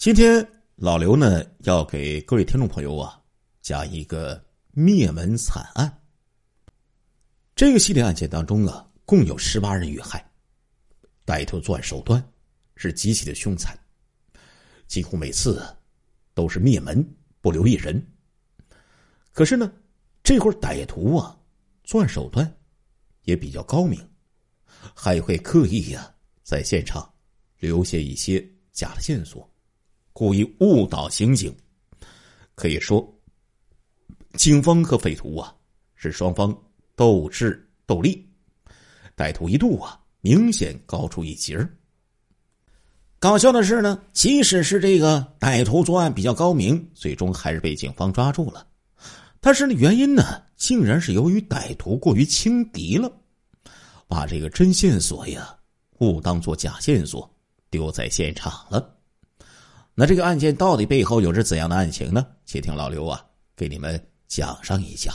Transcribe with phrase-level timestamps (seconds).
[0.00, 3.20] 今天老刘呢要给各位听众朋友啊
[3.60, 6.02] 讲一个灭门惨案。
[7.54, 10.26] 这个系列案件当中啊，共有十八人遇害，
[11.26, 12.32] 歹徒作案手段
[12.76, 13.78] 是极其的凶残，
[14.86, 15.62] 几乎每次
[16.32, 17.06] 都是灭门
[17.42, 18.02] 不留一人。
[19.32, 19.70] 可是呢，
[20.22, 21.38] 这会儿歹徒啊
[21.84, 22.50] 作案手段
[23.24, 24.00] 也比较高明，
[24.94, 26.10] 还会刻意呀
[26.42, 27.06] 在现场
[27.58, 28.42] 留下一些
[28.72, 29.46] 假的线索。
[30.12, 31.54] 故意误导刑警，
[32.54, 33.06] 可以说，
[34.34, 35.54] 警方和匪徒啊
[35.94, 36.56] 是双方
[36.94, 38.28] 斗智斗力，
[39.16, 41.68] 歹徒一度啊明显高出一截儿
[43.18, 48.66] 搞笑的是呢，即使是这个歹徒作案比较高明，最终还是被警方抓住了。
[49.40, 53.12] 但是呢，原因呢，竟然是由于歹徒过于轻敌了，
[54.08, 55.54] 把这个真线索呀
[55.98, 57.30] 误当做假线索
[57.68, 58.96] 丢在现场了。
[60.00, 62.26] 那这个案件到底背后有着怎样的案情呢？
[62.46, 63.22] 且听老刘啊
[63.54, 65.14] 给你们讲上一讲。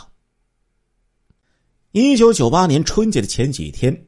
[1.92, 4.00] 一九九八年春节的前几天，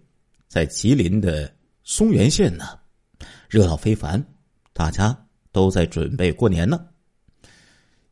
[0.48, 1.52] 在吉林的
[1.84, 2.78] 松原县呢，
[3.50, 4.24] 热闹非凡，
[4.72, 5.20] 大家
[5.52, 6.86] 都在准备过年呢。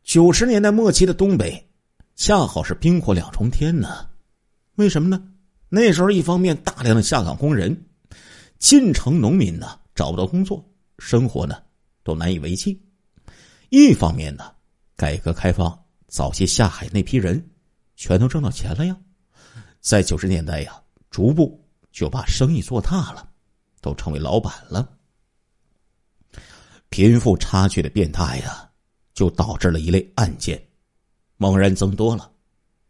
[0.01, 1.69] 九十年代末期的东北，
[2.15, 4.07] 恰好是冰火两重天呢。
[4.77, 5.23] 为什么呢？
[5.69, 7.85] 那时候一方面大量的下岗工人、
[8.57, 11.61] 进城农民呢找不到工作，生活呢。
[12.05, 12.79] 都难以为继。
[13.69, 14.53] 一方面呢，
[14.95, 17.43] 改革开放早期下海那批人，
[17.95, 18.95] 全都挣到钱了呀，
[19.81, 23.27] 在九十年代呀，逐步就把生意做大了，
[23.81, 24.87] 都成为老板了。
[26.89, 28.69] 贫富差距的变大呀，
[29.15, 30.63] 就导致了一类案件
[31.37, 32.31] 猛然增多了，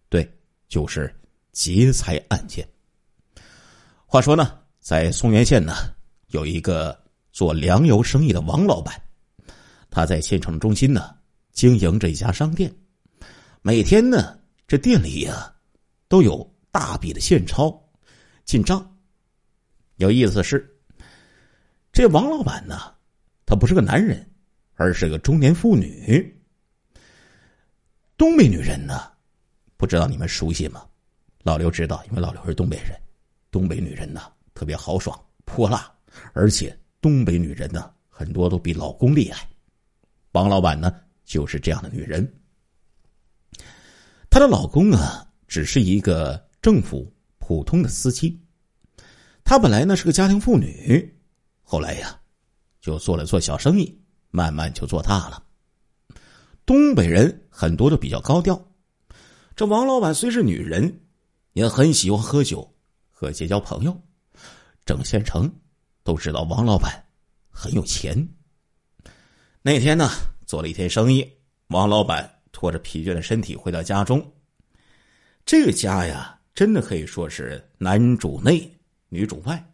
[0.10, 0.30] 对，
[0.68, 1.12] 就是
[1.54, 2.68] 劫财案件。
[4.06, 5.74] 话说呢，在松原县呢，
[6.28, 9.02] 有一个做粮油生意的王老板。
[9.96, 11.16] 他在县城中心呢，
[11.54, 12.70] 经营着一家商店，
[13.62, 15.56] 每天呢，这店里呀，
[16.10, 17.82] 都有大笔的现钞
[18.44, 18.86] 进账。
[19.96, 20.70] 有意思是，
[21.94, 22.94] 这王老板呢，
[23.46, 24.30] 他不是个男人，
[24.74, 26.30] 而是个中年妇女。
[28.18, 29.10] 东北女人呢，
[29.78, 30.86] 不知道你们熟悉吗？
[31.42, 33.00] 老刘知道，因为老刘是东北人。
[33.50, 34.24] 东北女人呢，
[34.54, 35.90] 特别豪爽泼辣，
[36.34, 39.48] 而且东北女人呢，很多都比老公厉害。
[40.36, 42.22] 王老板呢，就是这样的女人。
[44.30, 48.38] 她的老公啊，只是一个政府普通的司机。
[49.46, 51.10] 她本来呢是个家庭妇女，
[51.62, 52.20] 后来呀，
[52.82, 53.98] 就做了做小生意，
[54.30, 55.42] 慢慢就做大了。
[56.66, 58.62] 东北人很多都比较高调。
[59.56, 61.00] 这王老板虽是女人，
[61.54, 62.76] 也很喜欢喝酒
[63.10, 63.98] 和结交朋友，
[64.84, 65.50] 整县城
[66.04, 67.06] 都知道王老板
[67.50, 68.28] 很有钱。
[69.68, 70.12] 那天呢，
[70.46, 71.28] 做了一天生意，
[71.70, 74.24] 王老板拖着疲倦的身体回到家中。
[75.44, 78.72] 这个家呀，真的可以说是男主内，
[79.10, 79.74] 女主外。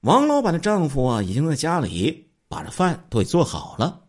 [0.00, 4.04] 王老板的丈夫啊，已经在家里把这饭都给做好了，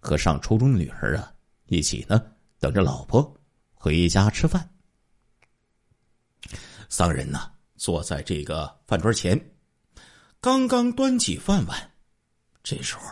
[0.00, 1.32] 和上初中的女儿啊
[1.68, 2.22] 一起呢，
[2.58, 3.34] 等着老婆
[3.72, 4.70] 回家吃饭。
[6.90, 9.42] 三人呢，坐在这个饭桌前，
[10.42, 11.90] 刚刚端起饭碗，
[12.62, 13.02] 这时候。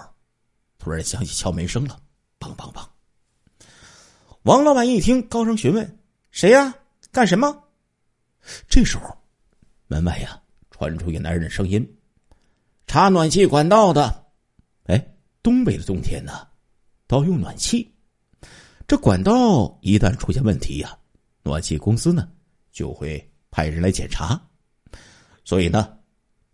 [0.88, 2.00] 突然响起敲门声了，
[2.40, 2.82] 砰砰砰！
[4.44, 5.98] 王老板一听，高声询问
[6.32, 6.74] ：“谁呀？
[7.12, 7.62] 干什么？”
[8.70, 9.14] 这时候，
[9.86, 10.40] 门外呀
[10.70, 11.86] 传出一个男人的声音
[12.88, 14.28] ：“插暖气管道的。”
[14.88, 16.48] 哎，东北的冬天呢，
[17.06, 17.94] 都用暖气。
[18.86, 20.98] 这管道一旦出现问题呀，
[21.42, 22.30] 暖气公司呢
[22.72, 24.40] 就会派人来检查。
[25.44, 25.98] 所以呢，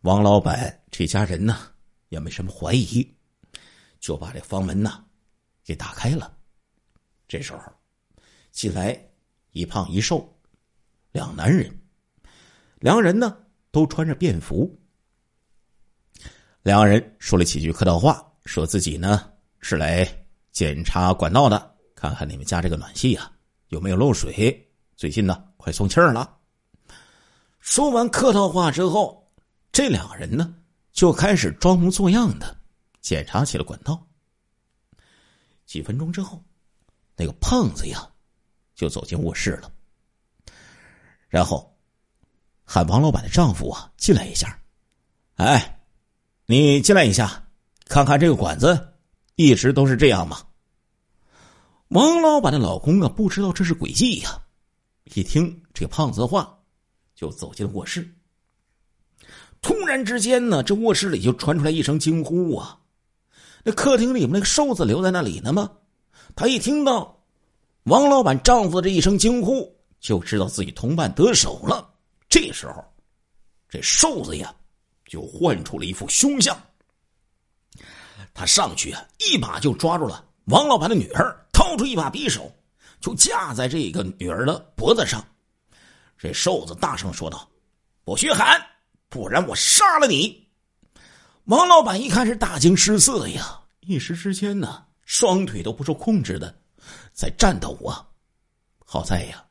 [0.01, 1.57] 王老板这家人呢
[2.09, 3.09] 也没什么怀疑。
[4.05, 5.03] 就把这房门呐
[5.65, 6.31] 给打开了。
[7.27, 7.61] 这时候
[8.53, 8.95] 进来
[9.53, 10.31] 一胖一瘦
[11.11, 11.75] 两男人，
[12.81, 13.35] 两个人呢
[13.71, 14.79] 都穿着便服。
[16.61, 20.07] 两个人说了几句客套话，说自己呢是来
[20.53, 23.33] 检查管道的，看看你们家这个暖气呀
[23.69, 26.37] 有没有漏水，最近呢快送气儿了。
[27.59, 29.33] 说完客套话之后，
[29.73, 30.55] 这两个人呢
[30.93, 32.55] 就开始装模作样的。
[33.05, 34.03] 检查起了管道。
[35.67, 36.43] 几分钟之后，
[37.15, 38.11] 那个胖子呀，
[38.75, 39.71] 就走进卧室了。
[41.29, 41.79] 然后，
[42.65, 44.59] 喊王老板的丈夫啊进来一下。
[45.35, 45.85] 哎，
[46.47, 47.47] 你进来一下，
[47.85, 48.95] 看看这个管子
[49.35, 50.43] 一直都是这样吗？
[51.89, 54.43] 王老板的老公啊，不知道这是诡计呀。
[55.13, 56.59] 一听这胖子的话，
[57.15, 58.17] 就走进了卧室。
[59.61, 62.81] 突然之间呢，这卧室里就传出来一声惊呼啊！
[63.65, 65.71] 那客厅里面那个瘦子留在那里呢吗？
[66.37, 67.19] 他一听到
[67.85, 71.89] 王老板丈夫的这一声惊呼，就知道自己同伴得手了。
[72.29, 72.85] 这时候，
[73.69, 74.55] 这瘦子呀，
[75.07, 76.57] 就换出了一副凶相。
[78.35, 82.53] 他上去啊，一把就抓住了王老板的女儿，掏出一把匕首，
[83.01, 85.25] 就架在这个女儿的脖子上。
[86.19, 87.49] 这瘦子大声说道
[88.05, 88.61] ：“不许喊，
[89.09, 90.43] 不然我杀了你！”
[91.45, 96.55] 王老板一看是大惊失色呀，一时之间呢，双腿都不受控制的
[97.13, 98.07] 在颤抖啊。
[98.79, 99.45] 好在呀，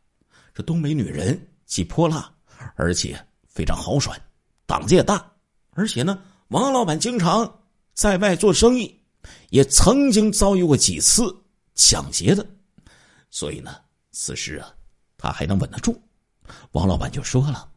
[0.53, 2.33] 这东北女人既泼辣，
[2.75, 4.17] 而且非常豪爽，
[4.65, 5.31] 胆子也大，
[5.71, 7.59] 而且呢，王老板经常。
[7.93, 8.99] 在外做生意，
[9.51, 11.31] 也曾经遭遇过几次
[11.75, 12.43] 抢劫的，
[13.29, 13.75] 所以呢，
[14.09, 14.73] 此时啊，
[15.15, 16.01] 他还能稳得住。
[16.71, 17.69] 王老板就说了：“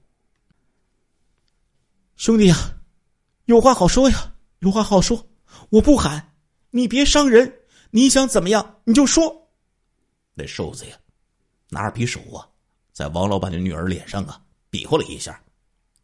[2.17, 2.57] 兄弟呀，
[3.47, 5.27] 有话好说呀，有话好说。
[5.71, 6.35] 我不喊，
[6.71, 7.61] 你别伤人。
[7.91, 9.49] 你想怎么样，你就说。”
[10.35, 10.97] 那瘦子呀，
[11.71, 12.47] 拿着匕首啊，
[12.93, 15.41] 在王老板的女儿脸上啊比划了一下，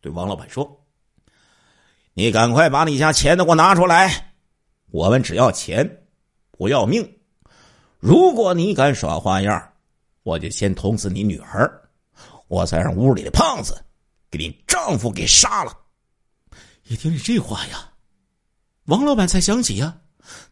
[0.01, 0.81] 对王老板说。
[2.15, 4.35] 你赶快把你家钱都给我拿出来，
[4.91, 6.07] 我们只要钱，
[6.53, 7.19] 不要命。
[7.99, 9.73] 如果你敢耍花样，
[10.23, 11.91] 我就先捅死你女儿，
[12.47, 13.85] 我再让屋里的胖子
[14.31, 15.77] 给你丈夫给杀了。
[16.93, 17.91] 一听这话呀，
[18.85, 19.99] 王老板才想起呀，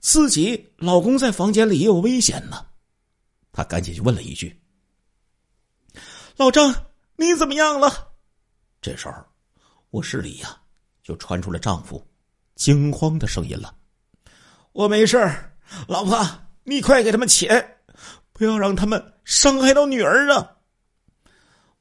[0.01, 2.65] 自己老公在房间里也有危险呢，
[3.53, 4.59] 他赶紧就问了一句
[6.39, 6.75] ：“老张，
[7.17, 8.11] 你怎么样了？”
[8.81, 9.15] 这时候，
[9.91, 10.57] 卧室里呀。
[11.03, 12.07] 就传出了丈夫
[12.55, 13.75] 惊慌的声音了
[14.73, 15.19] ：“我没事
[15.89, 16.25] 老婆，
[16.63, 17.79] 你快给他们钱，
[18.33, 20.57] 不要让他们伤害到女儿啊！”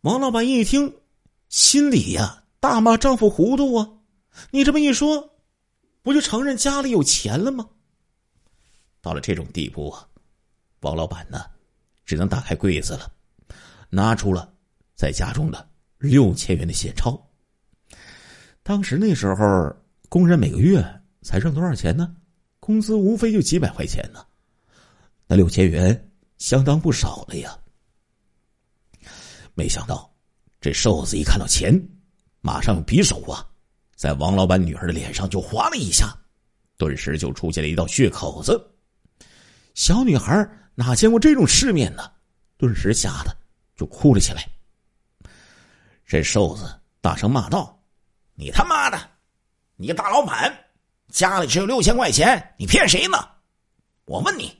[0.02, 1.00] 王老板一听，
[1.48, 3.88] 心里呀大骂丈夫糊涂啊！
[4.52, 5.38] 你这么一说，
[6.02, 7.70] 不就承认家里有钱了吗？
[9.02, 10.08] 到了这种地步啊，
[10.82, 11.46] 王老板呢，
[12.06, 13.12] 只能打开柜子了，
[13.90, 14.54] 拿出了
[14.96, 17.30] 在家中的六千元的现钞。
[18.64, 19.76] 当时那时候，
[20.10, 20.84] 工人每个月
[21.22, 22.16] 才挣多少钱呢？
[22.60, 24.24] 工资无非就几百块钱呢，
[25.26, 27.58] 那六千元相当不少了呀。
[29.56, 30.14] 没想到，
[30.62, 31.74] 这瘦子一看到钱，
[32.42, 33.49] 马上用匕首啊，
[34.00, 36.18] 在王老板女儿的脸上就划了一下，
[36.78, 38.58] 顿时就出现了一道血口子。
[39.76, 42.10] 小女孩哪见过这种世面呢？
[42.56, 43.38] 顿时吓得
[43.76, 44.48] 就哭了起来。
[46.06, 47.78] 这瘦子大声骂道。
[48.36, 48.98] 你他妈的，
[49.76, 50.58] 你个大老板，
[51.10, 53.18] 家里只有六千块钱，你骗谁呢？
[54.06, 54.58] 我问你，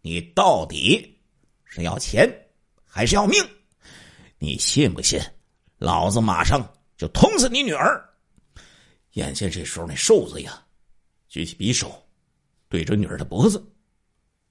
[0.00, 1.20] 你到底
[1.66, 2.26] 是要钱
[2.86, 3.38] 还是要命？
[4.38, 5.20] 你信不信？
[5.76, 6.66] 老子马上
[6.96, 8.02] 就捅死你女儿！
[9.12, 10.62] 眼见这时候那瘦子呀，
[11.28, 11.92] 举起匕首，
[12.68, 13.64] 对着女儿的脖子。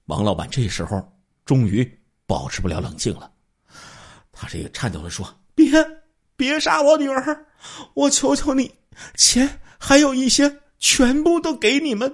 [0.06, 1.02] 王老板这时候
[1.44, 1.88] 终于
[2.26, 3.32] 保持不了冷静了，
[4.32, 5.70] 他这个颤抖的说：“别。”
[6.34, 7.46] 别杀我女儿！
[7.94, 8.74] 我求求你，
[9.14, 12.12] 钱还有一些，全部都给你们。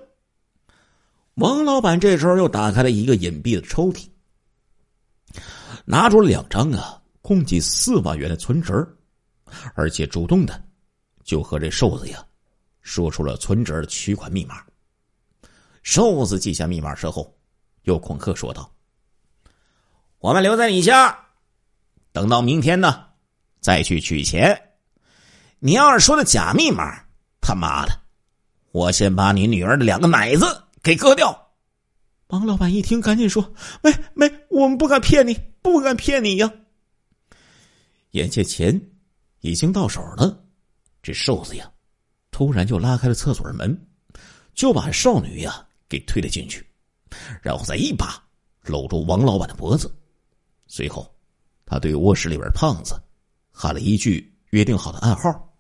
[1.35, 4.07] 王老板这时候又打开了一个隐蔽的抽屉，
[5.87, 8.87] 拿出了两张啊，共计四万元的存折，
[9.75, 10.63] 而且主动的
[11.25, 12.23] 就和这瘦子呀
[12.89, 14.65] 说出了存折的取款密码。
[15.83, 17.37] 瘦子记下密码之后，
[17.83, 18.73] 又恐吓说道
[20.21, 21.27] ：“我们留在你家，
[22.13, 23.05] 等到明天呢。”
[23.61, 24.71] 再去取钱，
[25.59, 27.05] 你要是说的假密码，
[27.41, 27.93] 他妈的，
[28.71, 30.47] 我先把你女儿的两个奶子
[30.81, 31.51] 给割掉！
[32.29, 36.51] 王老板一听，赶紧说：“没没，我们不敢骗你，不敢骗你呀！”
[38.13, 38.81] 眼见钱
[39.41, 40.45] 已经到手了，
[41.03, 41.71] 这瘦子呀，
[42.39, 43.77] 突然就拉开了厕所的门，
[44.55, 46.65] 就把少女呀给推了进去，
[47.43, 48.23] 然后再一把
[48.63, 49.93] 搂住王老板的脖子，
[50.69, 51.13] 随后
[51.67, 52.95] 他对卧室里边胖子。
[53.51, 55.53] 喊了一句约定好的暗号：“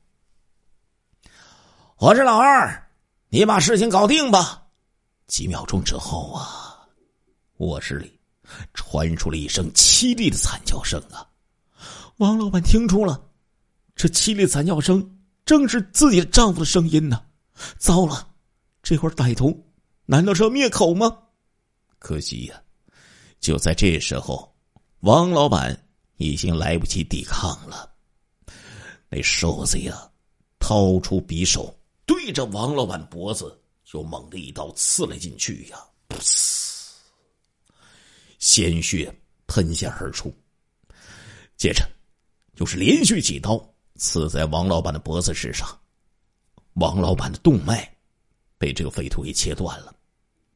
[1.98, 2.88] 我是老二，
[3.28, 4.62] 你把事情搞定吧。”
[5.26, 6.86] 几秒钟之后啊，
[7.56, 8.20] 卧室里
[8.72, 11.26] 传出了一声凄厉的惨叫声啊！
[12.18, 13.20] 王老板听出了，
[13.96, 15.17] 这凄厉惨叫声
[15.48, 17.24] 正是自己的丈夫的声音呢。
[17.78, 18.28] 糟了，
[18.82, 19.66] 这会儿歹徒
[20.04, 21.16] 难道是要灭口吗？
[21.98, 22.62] 可惜呀，
[23.40, 24.54] 就在这时候，
[25.00, 25.82] 王老板。
[26.20, 27.88] 已经来不及抵抗了，
[29.08, 30.10] 那瘦子呀，
[30.58, 31.72] 掏出匕首，
[32.04, 35.78] 对着王老板脖子就猛地一刀刺了进去呀！
[36.08, 36.18] 噗，
[38.40, 40.34] 鲜血喷溅而出，
[41.56, 41.88] 接着
[42.56, 43.56] 就是连续几刀
[43.98, 45.68] 刺在王老板的脖子之上，
[46.74, 47.86] 王老板的动脉
[48.56, 49.92] 被这个匪徒给切断了，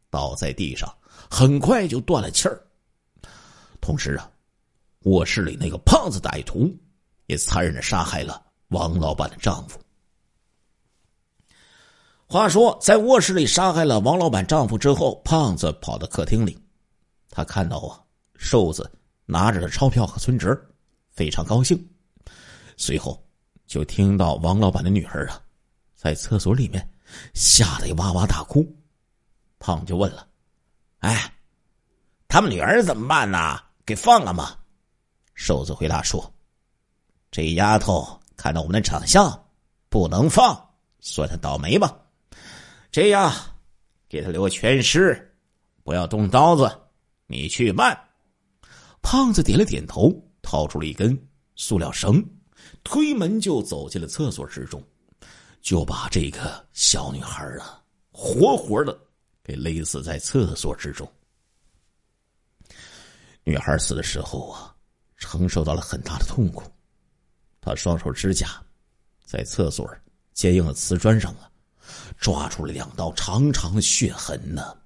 [0.09, 0.89] 倒在地上，
[1.29, 2.65] 很快就断了气儿。
[3.81, 4.31] 同时啊，
[5.01, 6.73] 卧室里那个胖子歹徒
[7.27, 9.79] 也残忍的杀害了王老板的丈夫。
[12.29, 16.57] 话说，在卧室里杀害了王老板丈夫之后，胖子跑到客厅里，
[17.29, 18.01] 他看到啊，
[18.37, 18.91] 瘦子
[19.27, 20.57] 拿着的钞票和存折，
[21.11, 21.85] 非常高兴。
[22.79, 23.23] 随后，
[23.67, 25.41] 就听到王老板的女儿啊，
[25.95, 26.87] 在厕所里面
[27.35, 28.67] 吓得哇哇大哭。
[29.59, 30.27] 胖就问了
[31.01, 31.33] ：“哎，
[32.27, 33.61] 他们女儿怎么办呢？
[33.87, 34.57] 给放了吗？”
[35.35, 36.33] 瘦子回答说
[37.31, 39.47] ：“这丫头看到我们的长相，
[39.89, 40.55] 不能放，
[41.01, 41.97] 算她倒霉吧。”
[42.91, 43.33] 这样，
[44.09, 45.35] 给她留个全尸，
[45.83, 46.71] 不要动刀子，
[47.27, 47.99] 你去办。
[49.01, 51.17] 胖子点了点头，掏出了一根
[51.57, 52.23] 塑料绳，
[52.85, 54.83] 推门就走进了厕所之中，
[55.61, 58.99] 就把这个小女孩啊，活活的
[59.43, 61.11] 给勒死在厕所之中。
[63.45, 64.75] 女孩死的时候啊，
[65.17, 66.63] 承受到了很大的痛苦，
[67.61, 68.63] 她双手指甲
[69.25, 69.89] 在厕所
[70.33, 71.49] 坚硬的瓷砖上啊。
[72.17, 74.77] 抓出了两道长长的血痕呢。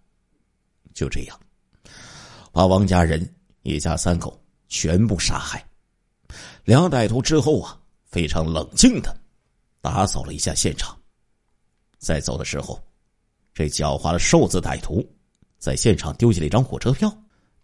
[0.94, 1.38] 就这样，
[2.50, 5.64] 把王家人一家三口全部杀害。
[6.64, 9.14] 两歹徒之后啊，非常冷静的
[9.80, 10.96] 打扫了一下现场。
[11.98, 12.82] 在走的时候，
[13.52, 15.06] 这狡猾的瘦子歹徒
[15.58, 17.12] 在现场丢下了一张火车票。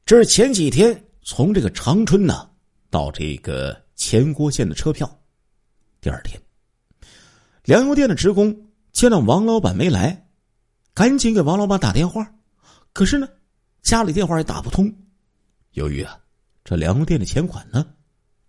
[0.05, 2.51] 这是前几天从这个长春呢
[2.91, 5.09] 到这个前郭县的车票。
[6.01, 6.41] 第二天，
[7.65, 8.69] 粮油店的职工。
[8.93, 10.29] 见到王老板没来，
[10.93, 12.31] 赶紧给王老板打电话，
[12.93, 13.27] 可是呢，
[13.81, 14.95] 家里电话也打不通。
[15.71, 16.21] 由于啊，
[16.63, 17.87] 这粮油店的钱款呢，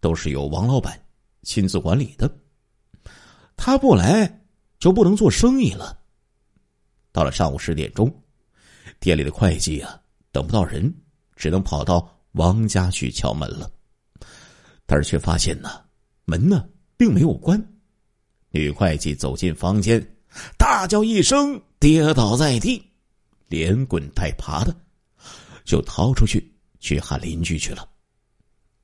[0.01, 1.01] 都是由王老板
[1.43, 2.33] 亲自管理的，
[3.55, 4.41] 他不来
[4.79, 5.99] 就不能做生意了。
[7.11, 8.11] 到了上午十点钟，
[8.99, 10.93] 店里的会计啊等不到人，
[11.35, 13.71] 只能跑到王家去敲门了，
[14.85, 15.83] 但是却发现呢，
[16.25, 17.63] 门呢并没有关。
[18.49, 20.03] 女会计走进房间。
[20.57, 22.83] 大叫一声，跌倒在地，
[23.49, 24.75] 连滚带爬的
[25.63, 27.87] 就逃出去去喊邻居去了。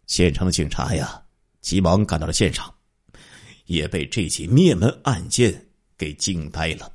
[0.06, 1.20] 现场的警察呀，
[1.62, 2.74] 急忙赶到了现场，
[3.66, 6.92] 也被这起灭门案件给惊呆了。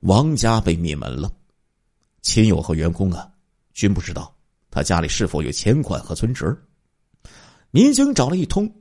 [0.00, 1.32] 王家被灭门了，
[2.22, 3.30] 亲友和员工啊，
[3.72, 4.34] 均不知道
[4.70, 6.56] 他家里是否有钱款和存折。
[7.70, 8.72] 民警找了一通，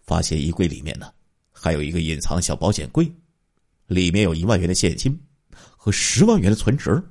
[0.00, 1.12] 发现衣柜里面呢，
[1.50, 3.10] 还有一个隐藏小保险柜。
[3.86, 5.20] 里面有一万元的现金
[5.76, 7.02] 和十万元的存折。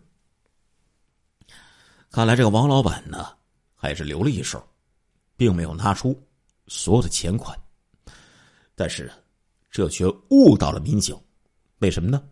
[2.10, 3.36] 看来这个王老板呢，
[3.76, 4.66] 还是留了一手，
[5.36, 6.18] 并没有拿出
[6.70, 7.58] 所有的钱款。
[8.76, 9.12] 但是，
[9.70, 11.14] 这却误导了民警。
[11.80, 12.24] 为什么呢？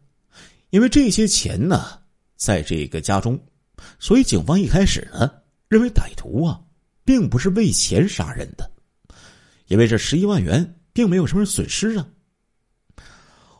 [0.69, 2.01] 因为这些钱呢，
[2.37, 3.37] 在这个家中，
[3.99, 5.29] 所以警方一开始呢，
[5.67, 6.61] 认为歹徒啊，
[7.03, 8.71] 并不是为钱杀人的，
[9.65, 12.07] 因为这十一万元并没有什么损失啊。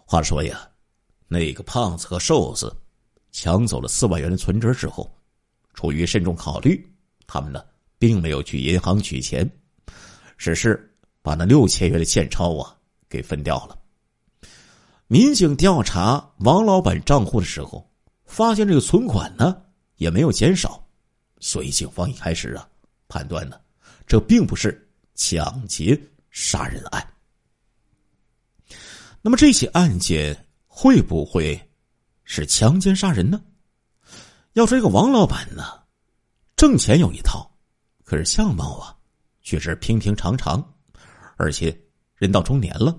[0.06, 0.70] 话说呀。
[1.30, 2.74] 那个胖子和瘦子
[3.34, 5.14] 抢走了四万元的存折之后，
[5.74, 6.90] 出于慎重考虑，
[7.28, 7.62] 他们呢
[8.00, 9.46] 并没有去银行取钱，
[10.38, 12.76] 只是把那六千元的现钞啊
[13.10, 13.78] 给分掉了。
[15.08, 17.90] 民警调查王老板账户的时候，
[18.26, 19.62] 发现这个存款呢
[19.96, 20.82] 也没有减少，
[21.40, 22.68] 所以警方一开始啊
[23.08, 23.60] 判断呢
[24.06, 26.00] 这并不是抢劫
[26.32, 27.06] 杀人案。
[29.22, 30.44] 那么这起案件。
[30.80, 31.60] 会不会
[32.24, 33.42] 是强奸杀人呢？
[34.54, 35.64] 要说这个王老板呢，
[36.56, 37.50] 挣钱有一套，
[38.04, 38.96] 可是相貌啊
[39.48, 40.62] 却是平平常常，
[41.38, 41.74] 而且
[42.16, 42.94] 人到中年了。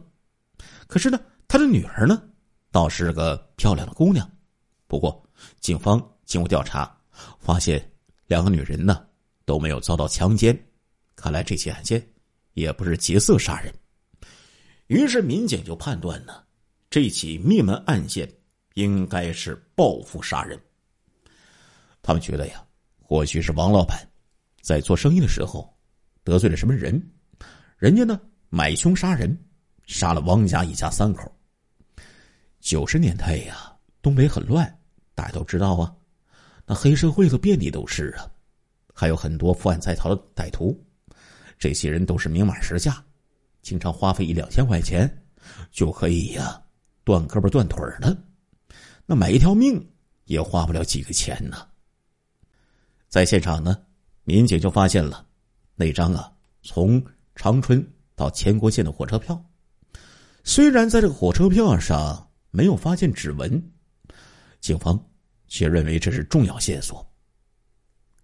[0.86, 2.22] 可是呢，他的女儿呢
[2.70, 4.26] 倒是个漂亮的姑娘。
[4.86, 5.22] 不过，
[5.60, 6.90] 警方经过调查，
[7.38, 7.92] 发现
[8.26, 9.06] 两个女人呢
[9.44, 10.58] 都没有遭到强奸，
[11.14, 12.02] 看来这起案件
[12.54, 13.70] 也不是劫色杀人。
[14.86, 16.42] 于是民警就判断呢。
[16.88, 18.26] 这起灭门案件
[18.72, 20.58] 应该是报复杀人。
[22.00, 22.64] 他们觉得呀，
[23.02, 23.98] 或许是王老板
[24.62, 25.77] 在做生意的时候
[26.28, 27.02] 得罪了什么人，
[27.78, 28.20] 人家呢
[28.50, 29.34] 买凶杀人，
[29.86, 31.34] 杀了汪家一家三口。
[32.60, 34.78] 九十年代呀，东北很乱，
[35.14, 35.90] 大家都知道啊，
[36.66, 38.30] 那黑社会都遍地都是啊，
[38.92, 40.78] 还有很多负案在逃的歹徒。
[41.58, 43.02] 这些人都是明码实价，
[43.62, 45.10] 经常花费一两千块钱
[45.72, 46.62] 就可以呀。
[47.04, 48.14] 断胳膊断腿的，
[49.06, 49.82] 那买一条命
[50.26, 51.66] 也花不了几个钱呢。
[53.08, 53.78] 在现场呢，
[54.24, 55.26] 民警就发现了
[55.78, 56.30] 那张啊
[56.62, 57.02] 从
[57.36, 59.40] 长春到前郭县的火车票。
[60.42, 63.62] 虽然在这个火车票上没有发现指纹，
[64.60, 64.98] 警方
[65.46, 67.08] 却认为这是重要线索。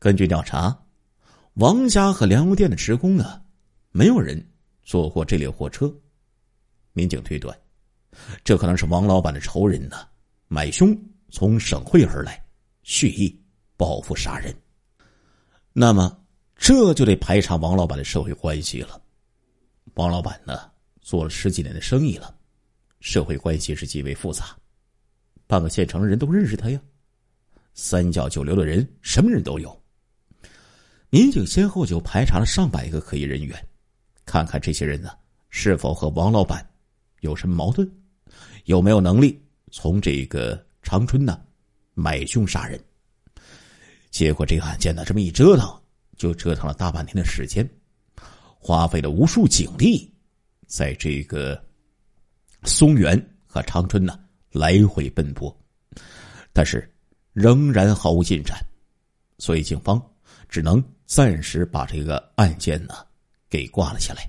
[0.01, 0.77] 根据调查，
[1.55, 3.41] 王家和粮油店的职工啊，
[3.93, 4.45] 没有人
[4.83, 5.95] 坐过这列火车。
[6.93, 7.57] 民警推断，
[8.43, 9.97] 这可能是王老板的仇人呢，
[10.49, 10.99] 买凶
[11.31, 12.45] 从省会而来，
[12.83, 13.41] 蓄意
[13.77, 14.55] 报复杀人。
[15.73, 16.24] 那么，
[16.67, 18.99] 这就得排查王老板的社会关系了。
[19.97, 20.59] 王老板呢，
[21.03, 22.35] 做了十几年的生意了，
[23.01, 24.57] 社会关系是极为复杂，
[25.47, 26.81] 半个县城的人都认识他呀，
[27.75, 29.79] 三教九流的人，什么人都有。
[31.11, 33.63] 民警先后就排查了上百个可疑人员，
[34.25, 35.11] 看看这些人呢
[35.51, 36.67] 是否和王老板
[37.21, 37.87] 有什么矛盾，
[38.65, 39.39] 有没有能力
[39.71, 41.39] 从这个长春呢
[41.93, 42.83] 买凶杀人。
[44.11, 45.69] 结果这个案件呢这么一折腾，
[46.17, 47.69] 就折腾了大半天的时间，
[48.59, 50.13] 花费了无数警力，
[50.67, 51.63] 在这个
[52.65, 54.19] 松原和长春呢
[54.51, 55.55] 来回奔波，
[56.53, 56.93] 但是
[57.33, 58.59] 仍然毫无进展，
[59.39, 60.01] 所以警方
[60.49, 60.83] 只能。
[61.07, 62.95] 暂时把这个案件呢
[63.51, 64.27] 给挂了下来。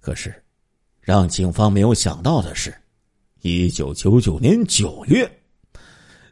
[0.00, 0.42] 可是，
[1.02, 2.74] 让警方没有想到的是，
[3.42, 5.30] 一九九九年九月，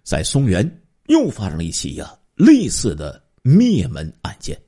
[0.03, 0.67] 在松原
[1.09, 4.61] 又发生了一起呀类似的灭门案件。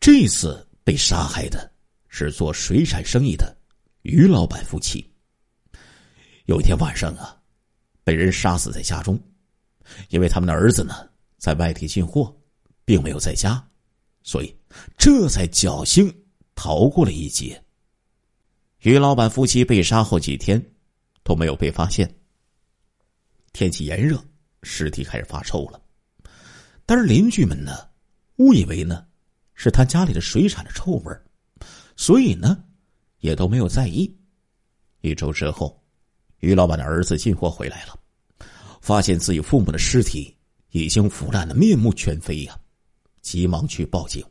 [0.00, 1.70] 这次被杀害的
[2.08, 3.56] 是做水产生意的
[4.02, 5.04] 于老板夫妻。
[6.46, 7.40] 有一天晚上啊，
[8.02, 9.20] 被人杀死在家中，
[10.08, 11.08] 因为他们的儿子呢
[11.38, 12.34] 在外地进货。
[12.86, 13.66] 并没有在家，
[14.22, 14.54] 所以
[14.98, 16.14] 这才侥幸
[16.54, 17.64] 逃过了一劫。
[18.80, 20.62] 于老板夫妻被杀后几天
[21.22, 22.14] 都没有被发现。
[23.54, 24.22] 天气炎热，
[24.64, 25.80] 尸体开始发臭了，
[26.86, 27.88] 但是邻居们呢
[28.36, 29.06] 误以为呢
[29.54, 31.16] 是他家里的水产的臭味
[31.96, 32.62] 所以呢
[33.20, 34.14] 也都没有在意。
[35.00, 35.82] 一周之后，
[36.40, 37.98] 于老板的儿子进货回来了，
[38.80, 40.36] 发现自己父母的尸体
[40.70, 42.58] 已经腐烂的面目全非呀。
[43.22, 44.22] 急忙去报警。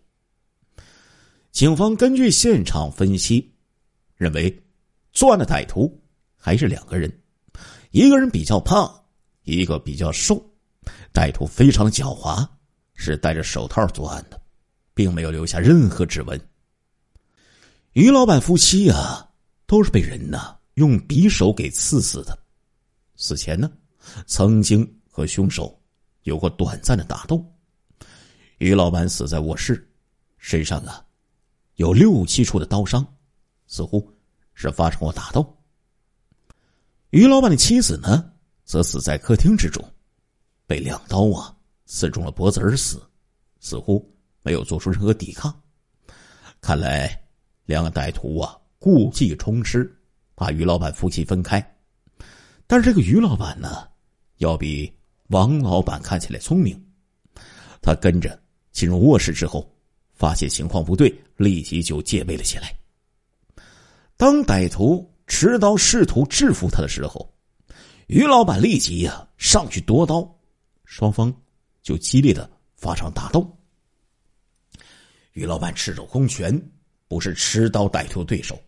[1.51, 3.51] 警方根据现场分析，
[4.15, 4.63] 认为
[5.11, 5.99] 作案的歹徒
[6.35, 7.11] 还是两个人，
[7.91, 9.03] 一个人比较胖，
[9.43, 10.52] 一个比较瘦。
[11.13, 12.45] 歹徒非常狡猾，
[12.95, 14.41] 是戴着手套作案的，
[14.93, 16.39] 并没有留下任何指纹。
[17.91, 19.29] 于老板夫妻啊，
[19.67, 22.37] 都是被人呢用匕首给刺死的。
[23.15, 23.71] 死前呢，
[24.25, 25.79] 曾经和凶手
[26.23, 27.45] 有过短暂的打斗。
[28.57, 29.87] 于老板死在卧室，
[30.39, 31.05] 身上啊
[31.75, 33.05] 有六七处的刀伤，
[33.67, 34.11] 似乎
[34.55, 35.55] 是发生过打斗。
[37.11, 38.31] 于老板的妻子呢，
[38.65, 39.83] 则死在客厅之中，
[40.67, 43.01] 被两刀啊刺中了脖子而死，
[43.59, 44.03] 似乎
[44.41, 45.53] 没有做出任何抵抗。
[46.61, 47.19] 看来
[47.65, 49.91] 两个歹徒啊故技重施，
[50.35, 51.63] 把于老板夫妻分开。
[52.67, 53.87] 但是这个于老板呢，
[54.37, 54.91] 要比
[55.27, 56.79] 王老板看起来聪明，
[57.81, 58.39] 他跟着。
[58.71, 59.71] 进入卧室之后，
[60.15, 62.75] 发现情况不对，立即就戒备了起来。
[64.17, 67.31] 当歹徒持刀试图制服他的时候，
[68.07, 70.27] 于老板立即呀上去夺刀，
[70.85, 71.33] 双方
[71.81, 73.57] 就激烈的发生打斗。
[75.33, 76.59] 于老板赤手空拳，
[77.07, 78.61] 不是持刀歹徒对手，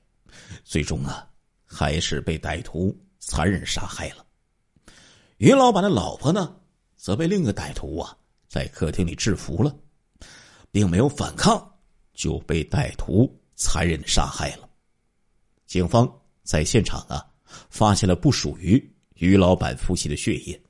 [0.63, 1.29] 最终啊
[1.63, 4.25] 还是被歹徒残忍杀害了。
[5.37, 6.55] 于老板的老婆呢，
[6.95, 9.75] 则被另一个歹徒啊在客厅里制服了。
[10.71, 11.73] 并没有反抗，
[12.13, 14.69] 就被歹徒残忍杀害了。
[15.65, 16.05] 警方
[16.43, 17.25] 在现场啊，
[17.69, 20.61] 发现了不属于于老板夫妻的血液。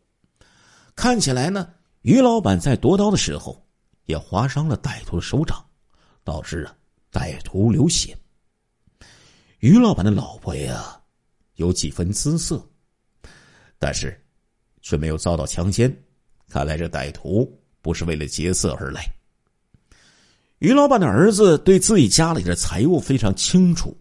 [0.96, 3.64] 看起来呢，于老板在夺刀的时候
[4.06, 5.64] 也划伤了歹徒的手掌，
[6.24, 6.76] 导致啊
[7.12, 8.18] 歹徒流血。
[9.60, 11.02] 于老板的老婆呀，
[11.56, 12.66] 有几分姿色，
[13.78, 14.20] 但是
[14.82, 15.96] 却没有遭到强奸。
[16.48, 19.04] 看来这歹徒不是为了劫色而来。
[20.60, 23.96] 于老板的儿子对自己家里的财物非常清楚，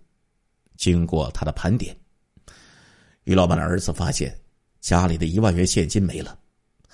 [0.76, 1.96] 经过他的盘点，
[3.24, 4.38] 于老板的儿子发现
[4.80, 6.38] 家里的一万元现金没了，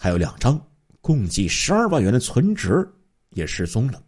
[0.02, 0.58] 还有两张
[1.02, 2.70] 共计十二万元的存折
[3.32, 4.02] 也失踪了。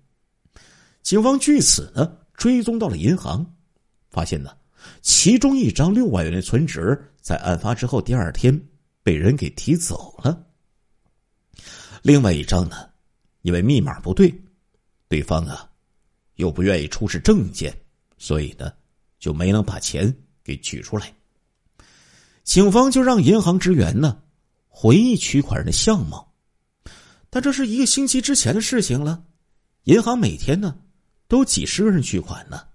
[1.02, 3.44] 警方据此呢追踪到了银行，
[4.08, 4.56] 发现呢
[5.02, 8.58] 其中一张六万元的存折在案发之后第二天
[9.02, 10.46] 被人给提走了，
[12.00, 12.88] 另外一张呢
[13.42, 14.34] 因为密码不对。
[15.08, 15.68] 对方啊，
[16.36, 17.70] 又不愿意出示证件，
[18.16, 18.72] 所以呢，
[19.18, 20.10] 就没能把钱
[20.42, 21.14] 给取出来。
[22.44, 24.21] 警方就让银行职员呢
[24.74, 26.34] 回忆取款人的相貌，
[27.28, 29.22] 但这是一个星期之前的事情了。
[29.84, 30.76] 银行每天呢
[31.28, 32.66] 都几十个人取款呢，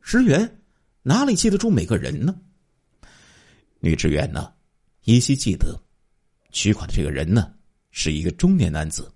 [0.00, 0.62] 职员
[1.02, 2.34] 哪里记得住每个人呢？
[3.80, 4.54] 女职员呢
[5.02, 5.76] 依稀记得，
[6.52, 7.52] 取款的这个人呢，
[7.90, 9.12] 是一个中年男子，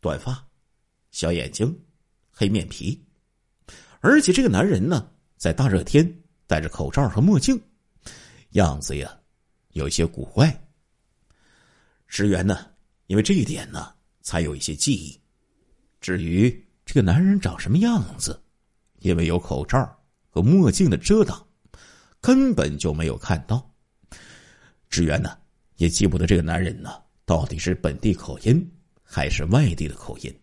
[0.00, 0.44] 短发，
[1.10, 1.78] 小眼睛，
[2.30, 3.00] 黑面皮，
[4.00, 6.10] 而且这个男人呢，在大热天
[6.46, 7.60] 戴着口罩和墨镜，
[8.52, 9.14] 样子呀，
[9.72, 10.58] 有些古怪。
[12.12, 12.66] 职员呢，
[13.06, 15.18] 因为这一点呢，才有一些记忆。
[15.98, 18.38] 至于这个男人长什么样子，
[18.98, 19.78] 因为有口罩
[20.28, 21.42] 和墨镜的遮挡，
[22.20, 23.66] 根本就没有看到。
[24.90, 25.38] 职员呢，
[25.76, 28.70] 也记不得这个男人呢到底是本地口音
[29.02, 30.40] 还是外地的口音。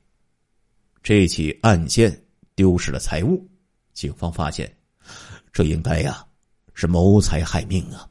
[1.03, 2.19] 这起案件
[2.55, 3.47] 丢失了财物，
[3.93, 4.75] 警方发现，
[5.53, 6.25] 这应该呀
[6.73, 8.09] 是谋财害命啊。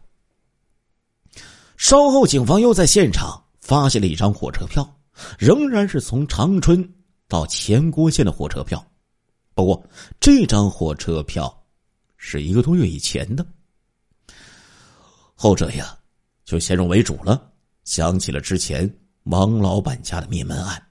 [1.76, 4.98] 稍后，警方又在现场发现了一张火车票，
[5.38, 6.94] 仍然是从长春。
[7.28, 8.82] 到前郭县的火车票，
[9.52, 9.84] 不过
[10.18, 11.62] 这张火车票
[12.16, 13.44] 是一个多月以前的。
[15.34, 15.94] 后者呀，
[16.46, 17.52] 就先入为主了，
[17.84, 18.90] 想起了之前
[19.24, 20.82] 王老板家的灭门案，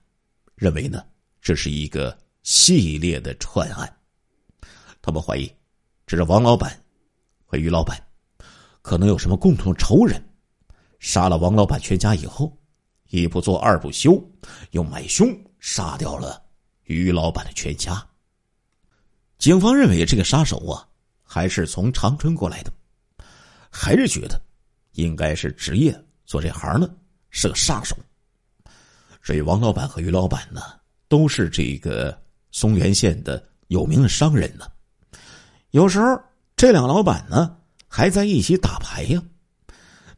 [0.54, 1.04] 认为呢
[1.42, 3.92] 这是一个系列的串案。
[5.02, 5.52] 他们怀疑，
[6.06, 6.80] 这是王老板
[7.48, 8.00] 和于老板
[8.84, 10.24] 可能有什么共同仇人，
[11.00, 12.56] 杀了王老板全家以后，
[13.10, 14.24] 一不做二不休，
[14.72, 15.28] 又买凶。
[15.60, 16.41] 杀掉了
[16.84, 18.02] 于老板的全家。
[19.39, 20.88] 警方认为这个杀手啊，
[21.24, 22.72] 还是从长春过来的，
[23.70, 24.39] 还是觉得
[24.93, 26.96] 应该是职业做这行的，
[27.32, 27.98] 是个杀手。
[29.22, 30.62] 所以王老板和于老板呢，
[31.10, 32.17] 都是这个
[32.52, 34.72] 松原县的有名的商人呢。
[35.72, 36.22] 有时候
[36.56, 39.22] 这两个老板呢，还在一起打牌呀，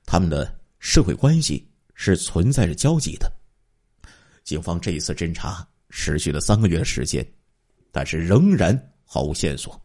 [0.06, 1.68] 他们的社会关系
[2.02, 3.30] 是存在着交集的。
[4.46, 7.30] 警方这一次侦查持续了三个月的时间，
[7.92, 9.80] 但是仍然毫无线索。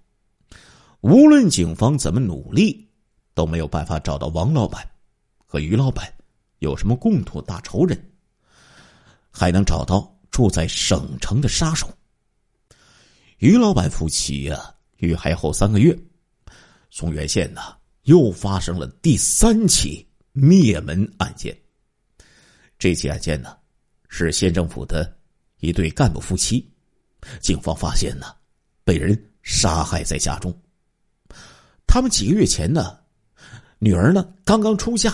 [1.01, 2.89] 无论警方怎么努力，
[3.35, 4.89] 都没有办法找到王老板
[5.45, 6.09] 和于老板
[6.61, 8.01] 有什么共同大仇人，
[9.29, 11.93] 还能找到住在省城的杀手。
[13.39, 15.99] 于老板夫妻呀，遇害后三个月，
[16.91, 17.61] 松原县呢
[18.03, 21.55] 又发生了第三起灭门案件。
[22.79, 23.57] 这起案件呢。
[24.17, 25.13] 是县政府的
[25.59, 26.73] 一对干部夫妻，
[27.41, 28.27] 警方发现呢，
[28.85, 30.57] 被人杀害在家中。
[31.85, 32.97] 他们几个月前呢，
[33.81, 35.13] 女儿呢刚刚出嫁，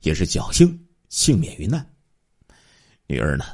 [0.00, 1.90] 也是侥幸幸免于难。
[3.06, 3.46] 女儿呢，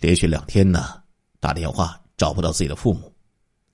[0.00, 1.02] 连续两天呢
[1.38, 3.14] 打电话找不到自己的父母，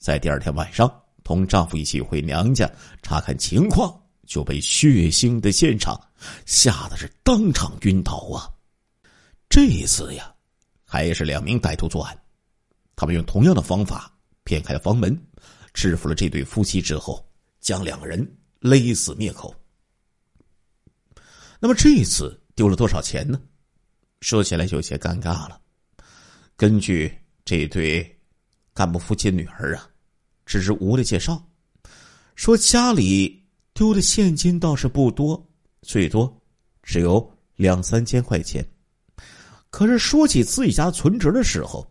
[0.01, 2.69] 在第二天晚上同丈夫一起回娘家
[3.03, 5.97] 查看情况，就被血腥的现场
[6.45, 8.51] 吓得是当场晕倒啊。
[9.55, 10.35] 这一次呀，
[10.85, 12.21] 还是两名歹徒作案。
[12.97, 14.13] 他们用同样的方法
[14.43, 15.17] 骗开了房门，
[15.73, 17.25] 制服了这对夫妻之后，
[17.61, 19.55] 将两个人勒死灭口。
[21.61, 23.41] 那么这一次丢了多少钱呢？
[24.23, 25.61] 说起来有些尴尬了。
[26.57, 28.21] 根据这对
[28.73, 29.89] 干部夫妻女儿啊，
[30.47, 31.41] 支支吾吾的介绍，
[32.35, 33.41] 说家里
[33.73, 35.49] 丢的现金倒是不多，
[35.83, 36.43] 最多
[36.83, 38.69] 只有两三千块钱。
[39.75, 41.85] 可是说起自己家存折的时候，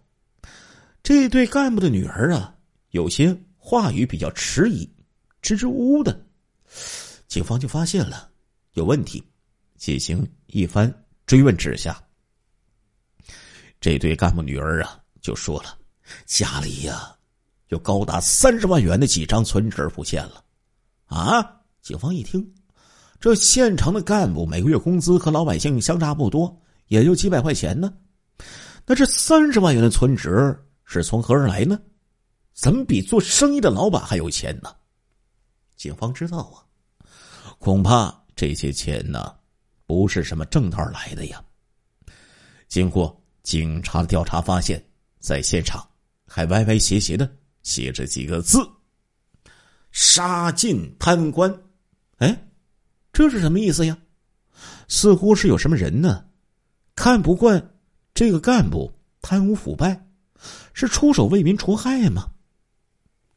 [1.04, 2.56] 这对干部的女儿啊，
[2.92, 4.90] 有些话语比较迟疑，
[5.42, 6.18] 支支吾吾的。
[7.28, 8.30] 警方就发现了
[8.72, 9.22] 有问题，
[9.76, 10.90] 进行一番
[11.26, 12.02] 追问之下，
[13.82, 15.78] 这对干部女儿啊就说了，
[16.26, 17.14] 家里呀
[17.68, 20.42] 有高达三十万元的几张存折不见了。
[21.08, 21.60] 啊！
[21.82, 22.50] 警方一听，
[23.20, 26.58] 这县城的干部每个月工资和老百姓相差不多。
[26.94, 27.92] 也就几百块钱呢，
[28.86, 31.80] 那这三十万元的存折是从何而来呢？
[32.54, 34.72] 怎么比做生意的老板还有钱呢？
[35.76, 36.62] 警方知道啊，
[37.58, 39.34] 恐怕这些钱呢，
[39.88, 41.44] 不是什么正道来的呀。
[42.68, 44.80] 经过警察的调查，发现，
[45.20, 45.84] 在现场
[46.28, 47.28] 还歪歪斜斜的
[47.64, 48.60] 写着几个字
[49.92, 51.52] ：“杀尽贪官。”
[52.22, 52.48] 哎，
[53.12, 53.98] 这是什么意思呀？
[54.88, 56.24] 似乎是有什么人呢？
[56.96, 57.76] 看不惯
[58.14, 60.06] 这个干部贪污腐败，
[60.74, 62.30] 是出手为民除害吗？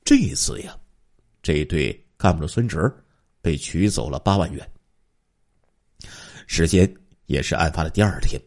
[0.04, 0.78] 这一次呀，
[1.42, 2.92] 这对干部的孙侄
[3.40, 4.68] 被取走了八万元。
[6.46, 6.92] 时间
[7.26, 8.40] 也是案发的第二天，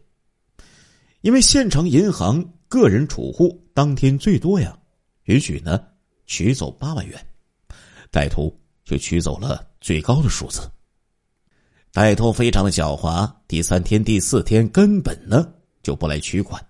[1.20, 4.78] 因为县城银行个人储户当天最多呀，
[5.24, 5.86] 允许呢
[6.24, 7.26] 取走八万元，
[8.10, 10.60] 歹徒就取走了最高的数字。
[11.92, 16.64] 歹徒非常的狡猾，第三天、第四天根本呢就不来取款，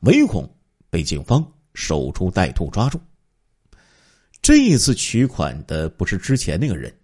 [0.00, 0.46] 唯恐
[0.90, 3.00] 被警方守株待兔抓住。
[4.42, 6.94] 这一次取款的不是之前那个人，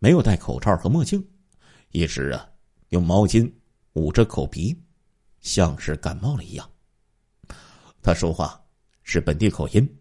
[0.00, 1.26] 没有戴口罩和墨镜，
[1.92, 2.46] 一直啊
[2.90, 3.50] 用毛巾
[3.94, 4.78] 捂着口鼻，
[5.40, 6.70] 像是感冒了一样。
[8.02, 8.62] 他说话
[9.02, 9.96] 是本地口音，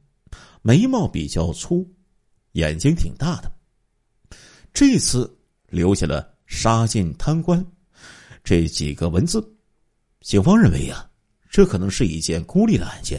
[0.62, 1.90] 眉毛比较粗，
[2.52, 3.50] 眼睛挺大的。
[4.74, 5.34] 这次
[5.70, 7.66] 留下了“杀尽贪官”
[8.44, 9.42] 这几个文字，
[10.20, 11.10] 警方认为呀，
[11.50, 13.18] 这可能是一件孤立的案件，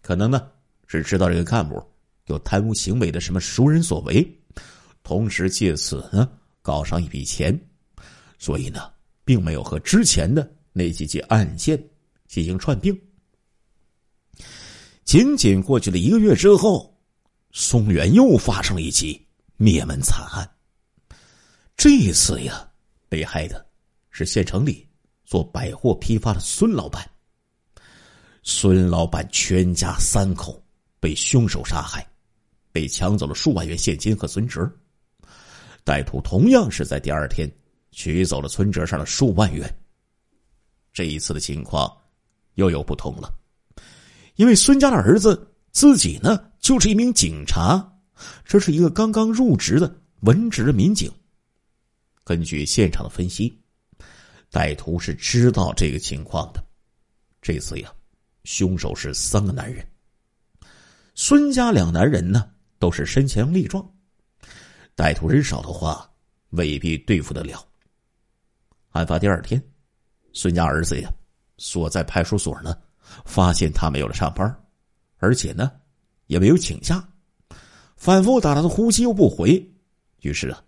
[0.00, 0.50] 可能呢
[0.86, 1.80] 是知道这个干部
[2.26, 4.26] 有贪污行为的什么熟人所为，
[5.02, 6.26] 同时借此呢
[6.62, 7.56] 搞上一笔钱，
[8.38, 8.90] 所以呢，
[9.26, 11.78] 并没有和之前的那几起案件
[12.26, 12.98] 进行串并。
[15.04, 16.98] 仅仅过去了一个月之后，
[17.52, 19.20] 松原又发生了一起
[19.58, 20.50] 灭门惨案。
[21.76, 22.68] 这一次呀，
[23.08, 23.64] 被害的
[24.10, 24.86] 是县城里
[25.24, 27.08] 做百货批发的孙老板。
[28.42, 30.62] 孙老板全家三口
[31.00, 32.06] 被凶手杀害，
[32.72, 34.70] 被抢走了数万元现金和存折。
[35.84, 37.50] 歹徒同样是在第二天
[37.90, 39.68] 取走了存折上的数万元。
[40.92, 41.90] 这一次的情况
[42.54, 43.34] 又有不同了，
[44.36, 47.92] 因为孙家的儿子自己呢就是一名警察，
[48.44, 51.12] 这是一个刚刚入职的文职的民警。
[52.24, 53.56] 根据现场的分析，
[54.50, 56.64] 歹徒是知道这个情况的。
[57.42, 57.92] 这次呀，
[58.44, 59.86] 凶手是三个男人。
[61.14, 63.86] 孙家两男人呢，都是身强力壮，
[64.96, 66.10] 歹徒人少的话，
[66.50, 67.62] 未必对付得了。
[68.92, 69.62] 案发第二天，
[70.32, 71.12] 孙家儿子呀，
[71.58, 72.74] 所在派出所呢，
[73.26, 74.64] 发现他没有了上班，
[75.18, 75.70] 而且呢，
[76.26, 77.06] 也没有请假，
[77.96, 79.62] 反复打他的呼吸又不回，
[80.22, 80.64] 于是啊，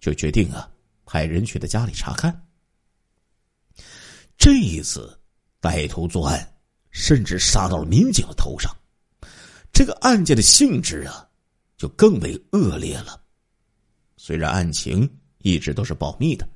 [0.00, 0.70] 就决定啊。
[1.04, 2.46] 派人去他家里查看。
[4.36, 5.18] 这一次，
[5.60, 6.56] 歹徒作案，
[6.90, 8.74] 甚至杀到了民警的头上，
[9.72, 11.28] 这个案件的性质啊，
[11.76, 13.20] 就更为恶劣了。
[14.16, 16.48] 虽然案情一直都是保密的，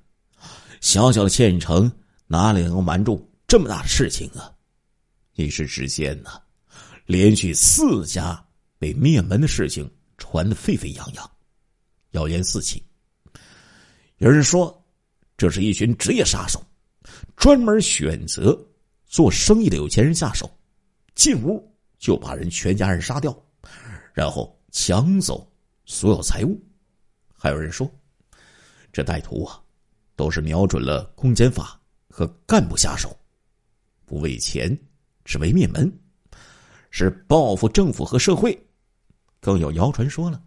[0.80, 1.90] 小小的县城
[2.26, 4.52] 哪里能瞒住这么大的事情啊？
[5.34, 6.30] 一时之间呢，
[7.06, 8.44] 连续四家
[8.78, 11.30] 被灭门的事情传得沸沸扬扬，
[12.11, 12.82] 谣言四起。
[14.18, 14.85] 有人说，
[15.37, 16.61] 这是一群职业杀手，
[17.37, 18.59] 专门选择
[19.07, 20.50] 做生意的有钱人下手，
[21.14, 23.37] 进屋就把人全家人杀掉，
[24.12, 25.48] 然后抢走
[25.85, 26.61] 所有财物。
[27.33, 27.88] 还有人说，
[28.92, 29.62] 这歹徒啊，
[30.16, 33.16] 都是瞄准了公检法和干部下手，
[34.04, 34.76] 不为钱，
[35.24, 35.88] 只为灭门，
[36.90, 38.61] 是报复政府和社会。
[39.38, 40.42] 更有谣传说了，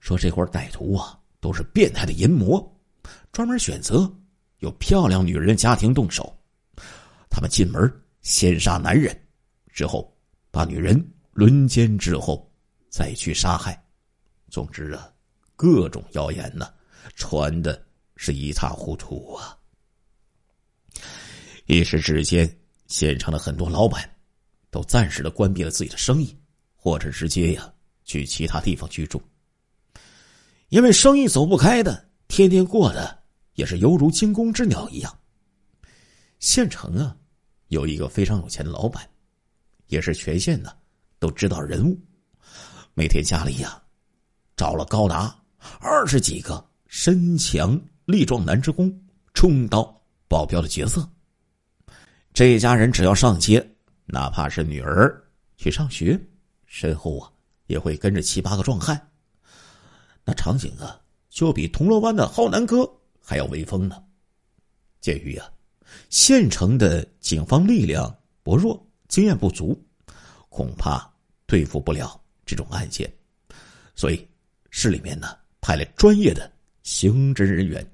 [0.00, 2.66] 说这伙歹徒啊，都是变态的淫魔。
[3.32, 4.10] 专门选择
[4.58, 6.38] 有漂亮女人的家庭动手，
[7.30, 7.90] 他们进门
[8.20, 9.18] 先杀男人，
[9.72, 10.14] 之后
[10.50, 12.46] 把女人轮奸之后
[12.90, 13.82] 再去杀害。
[14.50, 15.10] 总之啊，
[15.56, 16.70] 各种谣言呢
[17.16, 17.82] 传的
[18.16, 19.56] 是一塌糊涂啊！
[21.64, 22.54] 一时之间，
[22.86, 24.14] 现场的很多老板
[24.70, 26.38] 都暂时的关闭了自己的生意，
[26.76, 27.72] 或者直接呀
[28.04, 29.22] 去其他地方居住，
[30.68, 33.21] 因为生意走不开的，天天过的。
[33.54, 35.18] 也是犹如惊弓之鸟一样。
[36.40, 37.16] 县城啊，
[37.68, 39.08] 有一个非常有钱的老板，
[39.86, 40.72] 也是全县呢
[41.18, 41.98] 都知道人物。
[42.94, 43.80] 每天家里呀，
[44.56, 45.34] 找了高达
[45.80, 48.92] 二十几个身强力壮男职工
[49.34, 49.82] 充当
[50.28, 51.08] 保镖的角色。
[52.34, 53.64] 这一家人只要上街，
[54.06, 55.22] 哪怕是女儿
[55.56, 56.20] 去上学，
[56.66, 57.30] 身后啊
[57.66, 59.10] 也会跟着七八个壮汉。
[60.24, 62.90] 那场景啊，就比铜锣湾的浩南哥。
[63.22, 64.02] 还要威风呢。
[65.00, 65.50] 鉴于啊，
[66.10, 69.80] 县城的警方力量薄弱，经验不足，
[70.48, 71.10] 恐怕
[71.46, 73.12] 对付不了这种案件，
[73.94, 74.28] 所以
[74.70, 76.50] 市里面呢派了专业的
[76.82, 77.84] 刑侦人员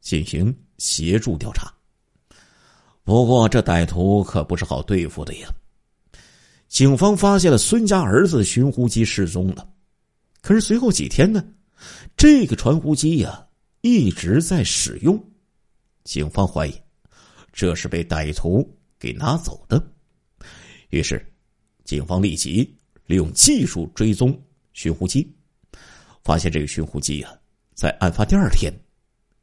[0.00, 1.72] 进行协助调查。
[3.02, 5.48] 不过这歹徒可不是好对付的呀。
[6.68, 9.66] 警方发现了孙家儿子寻呼机失踪了，
[10.42, 11.42] 可是随后几天呢，
[12.14, 13.47] 这个传呼机呀。
[13.80, 15.22] 一直在使用，
[16.04, 16.74] 警方怀疑
[17.52, 19.82] 这是被歹徒给拿走的。
[20.90, 21.24] 于是，
[21.84, 24.40] 警方立即利用技术追踪
[24.72, 25.32] 寻呼机，
[26.22, 27.32] 发现这个寻呼机啊，
[27.74, 28.72] 在案发第二天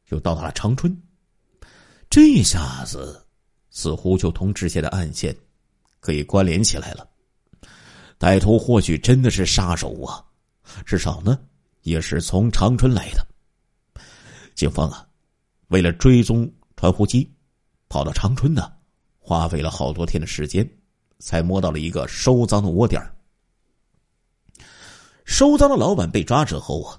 [0.04, 0.94] 就到达了长春。
[2.10, 3.26] 这下子
[3.70, 5.34] 似乎就同之前的案件
[5.98, 7.08] 可以关联起来了。
[8.18, 10.24] 歹徒或许真的是杀手啊，
[10.84, 11.38] 至少呢，
[11.82, 13.26] 也是从长春来的。
[14.56, 15.06] 警方啊，
[15.68, 17.30] 为了追踪传呼机，
[17.90, 18.72] 跑到长春呢，
[19.18, 20.66] 花费了好多天的时间，
[21.18, 23.00] 才摸到了一个收赃的窝点
[25.26, 26.98] 收赃的老板被抓之后啊，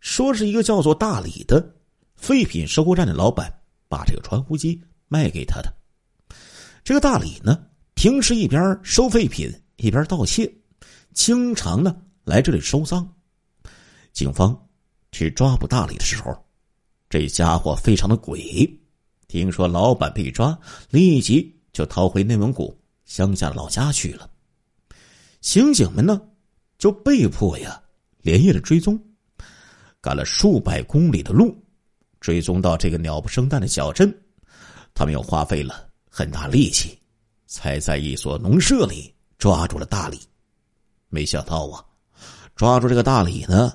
[0.00, 1.72] 说是一个叫做大李的
[2.16, 3.48] 废品收购站的老板
[3.88, 5.72] 把这个传呼机卖给他的。
[6.82, 10.52] 这个大李呢，平时一边收废品一边盗窃，
[11.12, 13.08] 经常呢来这里收赃。
[14.12, 14.68] 警方
[15.12, 16.44] 去抓捕大李的时候，
[17.08, 18.70] 这家伙非常的诡。
[19.26, 20.58] 听说老板被抓，
[20.90, 24.30] 立即就逃回内蒙古乡下老家去了。
[25.40, 26.20] 刑警们呢，
[26.78, 27.82] 就被迫呀
[28.22, 28.98] 连夜的追踪，
[30.00, 31.56] 赶了数百公里的路，
[32.20, 34.12] 追踪到这个鸟不生蛋的小镇。
[34.94, 35.86] 他们又花费了。
[36.10, 36.98] 很大力气，
[37.46, 40.18] 才在一所农舍里抓住了大李。
[41.10, 41.84] 没想到啊，
[42.56, 43.72] 抓住这个大李呢，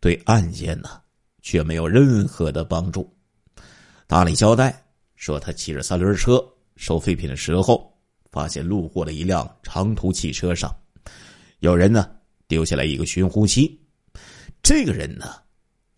[0.00, 1.00] 对案件呢
[1.50, 3.10] 却没有任何的帮助。
[4.06, 4.84] 大力交代
[5.16, 7.90] 说，他骑着三轮车收废品的时候，
[8.30, 10.70] 发现路过的一辆长途汽车上，
[11.60, 12.10] 有人呢
[12.48, 13.80] 丢下来一个寻呼机。
[14.62, 15.36] 这个人呢，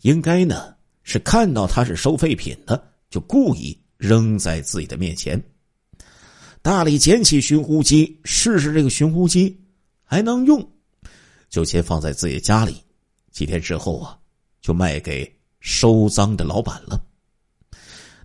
[0.03, 5.43] 应该呢是看到他是收废品的，就故意扔在自己的面前。
[6.63, 9.61] 大力捡起寻呼机，试试这个寻呼机
[10.05, 10.65] 还能用，
[11.49, 12.77] 就先放在自己家里。
[13.33, 14.17] 几天之后啊，
[14.61, 17.03] 就卖给收赃的老板了。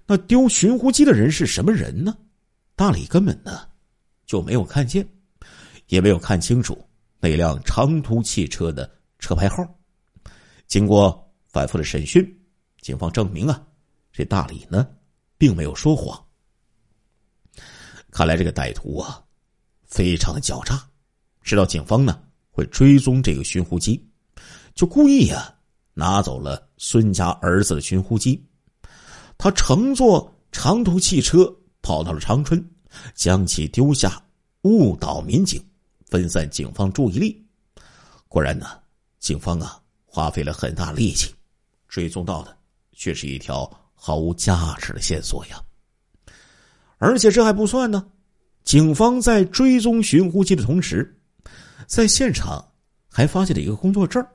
[0.08, 2.16] 那丢寻呼机的人是什么人呢？
[2.76, 3.68] 大李根本呢
[4.26, 5.08] 就没有看见，
[5.88, 6.78] 也没有看清楚
[7.20, 9.66] 那辆长途汽车的车牌号。
[10.68, 12.24] 经过反复的审讯，
[12.82, 13.66] 警方证明啊，
[14.12, 14.88] 这大李呢
[15.38, 16.24] 并没有说谎。
[18.12, 19.24] 看来这个歹徒啊，
[19.84, 20.82] 非常的狡诈，
[21.42, 24.06] 知道警方呢会追踪这个寻呼机，
[24.74, 25.56] 就故意呀
[25.94, 28.44] 拿走了孙家儿子的寻呼机。
[29.38, 32.64] 他乘坐长途汽车跑到了长春，
[33.14, 34.22] 将其丢下，
[34.62, 35.62] 误导民警，
[36.08, 37.46] 分散警方注意力。
[38.28, 38.68] 果然呢，
[39.20, 41.34] 警方啊花费了很大力气，
[41.88, 42.58] 追踪到的
[42.94, 45.62] 却是一条毫无价值的线索呀。
[46.98, 48.06] 而且这还不算呢，
[48.64, 51.18] 警方在追踪寻呼机的同时，
[51.88, 52.66] 在现场
[53.10, 54.26] 还发现了一个工作证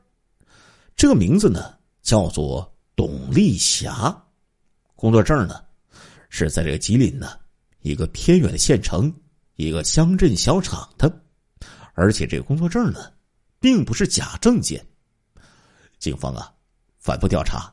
[0.95, 1.75] 这个名字呢
[2.11, 4.21] 叫做董丽霞，
[4.97, 5.63] 工作证呢
[6.29, 7.39] 是在这个吉林呢
[7.83, 9.15] 一个偏远的县城
[9.55, 11.09] 一个乡镇小厂的，
[11.95, 13.13] 而且这个工作证呢
[13.61, 14.85] 并不是假证件。
[16.01, 16.53] 警方啊
[16.99, 17.73] 反复调查，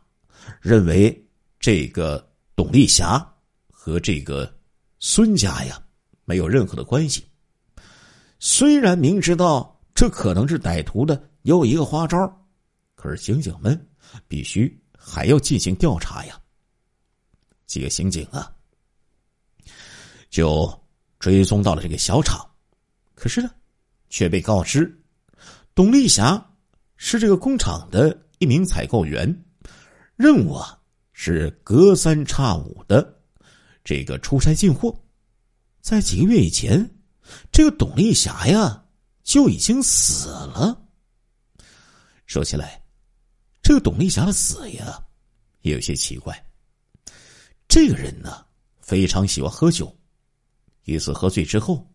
[0.61, 1.27] 认为
[1.59, 2.23] 这个
[2.55, 3.27] 董丽霞
[3.71, 4.55] 和这个。
[4.99, 5.81] 孙家呀，
[6.25, 7.23] 没有任何的关系。
[8.37, 12.17] 虽然明知道这可能是歹徒的又一个花招，
[12.95, 13.79] 可是刑警们
[14.27, 16.39] 必须还要进行调查呀。
[17.65, 18.51] 几个刑警啊，
[20.29, 20.85] 就
[21.19, 22.49] 追踪到了这个小厂，
[23.13, 23.51] 可是呢，
[24.09, 25.03] 却被告知
[25.75, 26.53] 董丽霞
[26.95, 29.45] 是这个工厂的一名采购员，
[30.15, 30.79] 任务啊
[31.11, 33.15] 是隔三差五的。
[33.83, 34.97] 这个出差进货，
[35.81, 36.89] 在几个月以前，
[37.51, 38.85] 这个董丽霞呀
[39.23, 40.85] 就已经死了。
[42.25, 42.83] 说起来，
[43.67, 44.97] 这个董丽霞的死呀
[45.59, 46.41] 也有些奇怪。
[47.67, 48.45] 这个人呢
[48.79, 49.93] 非常喜欢喝酒，
[50.85, 51.85] 一次喝醉之后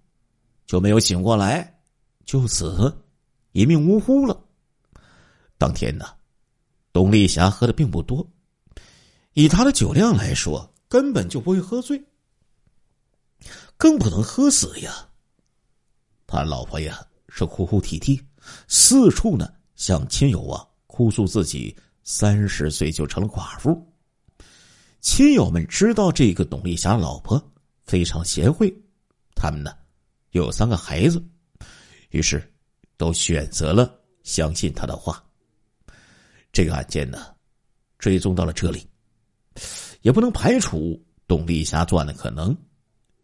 [0.67, 1.81] 就没有醒过来，
[2.27, 2.95] 就此
[3.53, 4.39] 一命呜呼了。
[5.57, 6.15] 当天呢，
[6.93, 8.31] 董丽霞喝的并不多，
[9.33, 10.71] 以他的酒量来说。
[10.91, 11.99] 根本就不会喝醉，
[13.79, 15.09] 更不能喝死呀。
[16.27, 18.23] 他老婆呀是哭哭啼啼，
[18.69, 21.75] 四处呢向亲友啊哭诉自己
[22.05, 23.91] 三十岁就成了寡妇。
[25.01, 27.43] 亲友们知道这个董丽霞老婆
[27.87, 28.71] 非常贤惠，
[29.35, 29.73] 他们呢
[30.33, 31.25] 又有三个孩子，
[32.11, 32.47] 于是
[32.99, 35.25] 都选择了相信他的话。
[36.53, 37.35] 这个案件呢
[37.99, 38.87] 追踪到了这里。
[40.03, 42.55] 也不能排除董丽霞作案的可能，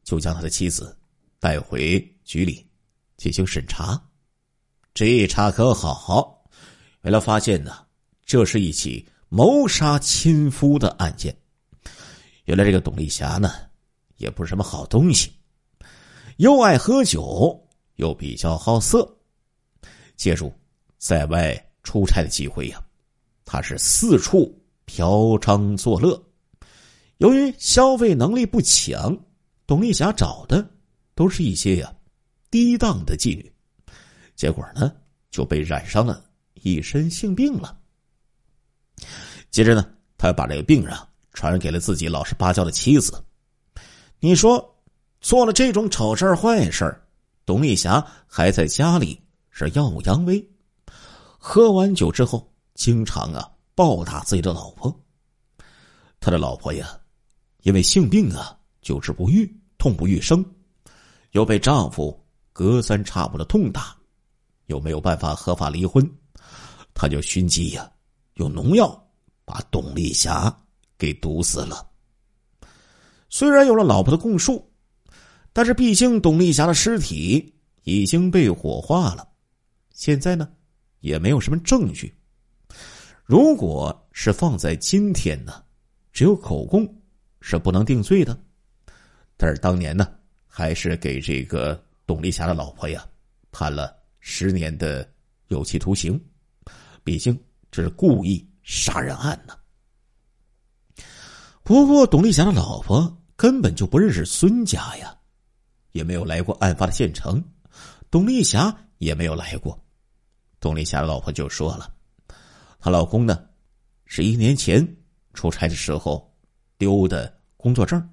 [0.05, 0.97] 就将他的妻子
[1.39, 2.67] 带回局里
[3.19, 4.03] 进行审查。
[4.95, 6.38] 这一查可好，
[7.09, 7.87] 原来发现呢，
[8.27, 11.35] 这是一起谋杀亲夫的案件。
[12.45, 13.51] 原来这个董丽霞呢，
[14.19, 15.33] 也不是什么好东西，
[16.37, 17.59] 又爱喝酒，
[17.95, 19.11] 又比较好色。
[20.17, 20.53] 借助
[20.99, 22.85] 在外出差的机会呀，
[23.47, 24.55] 他是四处
[24.85, 26.23] 嫖娼作乐。
[27.17, 29.19] 由于消费能力不强，
[29.67, 30.63] 董丽霞找的
[31.15, 31.91] 都是一些呀
[32.51, 33.51] 低档的妓女，
[34.37, 34.95] 结果呢
[35.31, 36.23] 就被染上了
[36.63, 37.79] 一身性病了。
[39.51, 39.85] 接着呢，
[40.17, 40.97] 他把这个病人
[41.33, 43.23] 传染给了自己老实巴交的妻子。
[44.21, 44.77] 你说
[45.21, 46.99] 做了这种丑事坏事
[47.45, 50.45] 董丽霞还在家里是耀武扬威，
[51.39, 54.95] 喝完酒之后经常啊暴打自己的老婆。
[56.21, 56.99] 他的老婆呀。
[57.63, 60.43] 因为性病啊，久治不愈，痛不欲生，
[61.33, 62.19] 又被丈夫
[62.53, 63.95] 隔三差五的痛打，
[64.67, 66.09] 又没有办法合法离婚，
[66.95, 67.91] 他就寻机呀，
[68.35, 69.09] 用农药
[69.45, 70.55] 把董丽霞
[70.97, 71.89] 给毒死了。
[73.29, 74.71] 虽然有了老婆的供述，
[75.53, 79.29] 但是毕竟董丽霞的尸体已经被火化了，
[79.93, 80.49] 现在呢
[81.01, 82.15] 也没有什么证据。
[83.25, 85.63] 如果是放在今天呢，
[86.13, 86.89] 只有口供
[87.41, 88.37] 是不能定罪的。
[89.37, 90.11] 但是当年呢，
[90.47, 93.07] 还是给这个董丽霞的老婆呀
[93.53, 95.09] 判了十年的
[95.49, 96.19] 有期徒刑，
[97.03, 97.39] 毕竟
[97.71, 99.55] 这是故意杀人案呢。
[101.63, 105.15] 不过，董丽霞的老婆根本就不认识孙家呀，
[105.93, 107.43] 也没有来过案发的县城，
[108.11, 109.79] 董丽霞也没有来过。
[110.61, 111.95] 董丽霞的老婆就说了。
[112.81, 113.47] 她老公呢，
[114.07, 114.97] 是一年前
[115.35, 116.35] 出差的时候
[116.79, 118.09] 丢的工作证，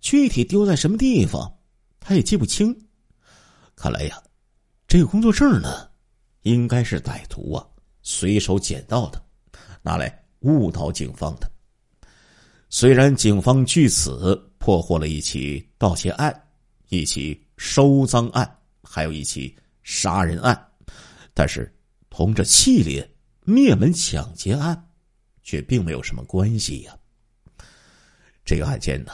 [0.00, 1.58] 具体丢在什么地方，
[2.00, 2.74] 她也记不清。
[3.76, 4.22] 看来呀，
[4.86, 5.90] 这个工作证呢，
[6.44, 7.66] 应该是歹徒啊
[8.00, 9.22] 随手捡到的，
[9.82, 11.50] 拿来误导警方的。
[12.70, 16.34] 虽然警方据此破获了一起盗窃案、
[16.88, 20.56] 一起收赃案，还有一起杀人案，
[21.34, 21.70] 但是
[22.08, 23.06] 同这系列。
[23.46, 24.88] 灭门抢劫案，
[25.42, 26.98] 却并没有什么关系呀。
[28.42, 29.12] 这个案件呢，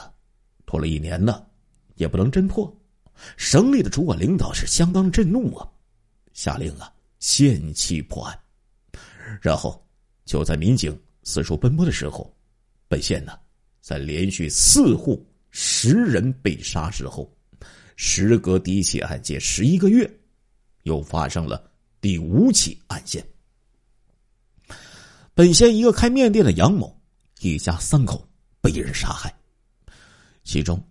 [0.65, 1.45] 拖了一年呢，
[1.95, 2.73] 也不能侦破。
[3.35, 5.69] 省里的主管领导是相当震怒啊，
[6.31, 6.89] 下令啊
[7.21, 8.37] 限期破案。
[9.41, 9.81] 然后
[10.25, 12.35] 就在民警四处奔波的时候，
[12.89, 13.39] 本县呢，
[13.79, 17.33] 在连续四户十人被杀之后，
[17.95, 20.11] 时隔第一起案件十一个月，
[20.83, 23.25] 又发生了第五起案件。
[25.33, 27.01] 本县一个开面店的杨某
[27.39, 28.27] 一家三口
[28.59, 29.33] 被人杀害，
[30.43, 30.81] 其中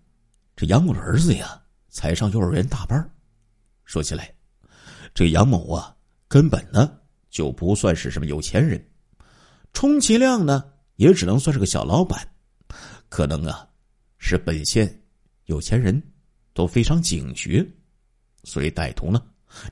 [0.57, 3.11] 这杨某的儿子呀才上幼儿园大班。
[3.85, 4.35] 说起来，
[5.13, 5.95] 这杨某啊
[6.31, 6.97] 根本呢
[7.29, 8.81] 就不算是什么有钱人，
[9.73, 10.65] 充其量呢
[10.95, 12.25] 也只能算是个小老板。
[13.09, 13.69] 可能啊
[14.17, 15.03] 是本县
[15.47, 16.01] 有钱人
[16.55, 17.67] 都非常警觉，
[18.45, 19.21] 所以歹徒呢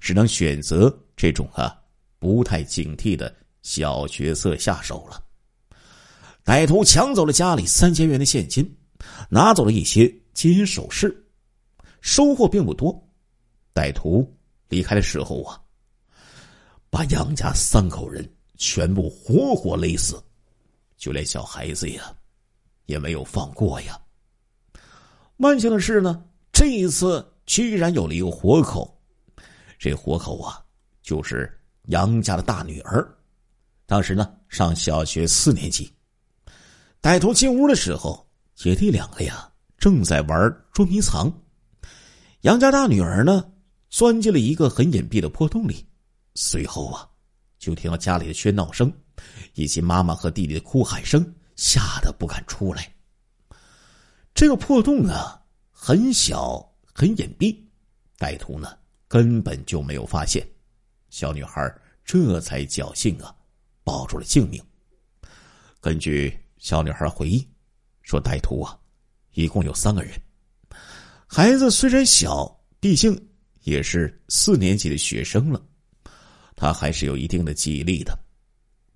[0.00, 1.80] 只能选择这种啊
[2.18, 3.32] 不太警惕的。
[3.62, 5.22] 小角色下手了，
[6.44, 8.64] 歹徒抢走了家里三千元的现金，
[9.28, 11.14] 拿走了一些金银首饰，
[12.00, 12.92] 收获并不多。
[13.74, 14.26] 歹徒
[14.68, 15.60] 离开的时候啊，
[16.90, 20.22] 把杨家三口人全部活活勒死，
[20.96, 22.14] 就连小孩子呀，
[22.86, 24.00] 也没有放过呀。
[25.36, 29.00] 万幸的是呢，这一次居然有了一个活口，
[29.78, 30.64] 这活口啊，
[31.02, 31.48] 就是
[31.84, 33.06] 杨家的大女儿。
[33.86, 35.90] 当时呢，上小学四年级，
[37.00, 41.32] 歹徒进屋的时候，姐弟两个呀正在玩捉迷藏。
[42.40, 43.50] 杨家大女儿呢，
[43.88, 45.87] 钻进了一个很隐蔽的破洞里，
[46.40, 47.08] 随后啊，
[47.58, 48.92] 就听到家里的喧闹声，
[49.54, 51.20] 以及妈妈和弟弟的哭喊声，
[51.56, 52.94] 吓得不敢出来。
[54.32, 56.64] 这个破洞啊，很小
[56.94, 57.58] 很隐蔽，
[58.16, 58.78] 歹徒呢
[59.08, 60.48] 根本就没有发现，
[61.10, 61.74] 小女孩
[62.04, 63.34] 这才侥幸啊。
[63.82, 64.62] 保住了性命。
[65.80, 67.44] 根据小女孩回忆，
[68.02, 68.78] 说歹徒啊，
[69.32, 70.12] 一共有三个人。
[71.26, 73.28] 孩子虽然小，毕竟
[73.62, 75.60] 也是四年级的学生了，
[76.58, 78.18] 他还是有一定的记忆力的。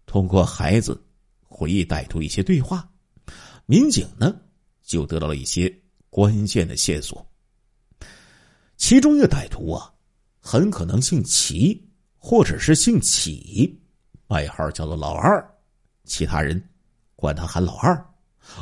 [0.05, 1.01] 通过孩子
[1.45, 2.87] 回忆歹徒一些对话，
[3.67, 4.35] 民警呢
[4.83, 5.73] 就得到了一些
[6.11, 7.25] 关键的线索。
[8.77, 9.95] 其中一个歹徒啊，
[10.41, 11.81] 很可能姓齐，
[12.19, 13.81] 或者是姓启。
[14.27, 15.49] 外号叫做老二，
[16.05, 16.61] 其他人
[17.15, 17.97] 管他喊老二，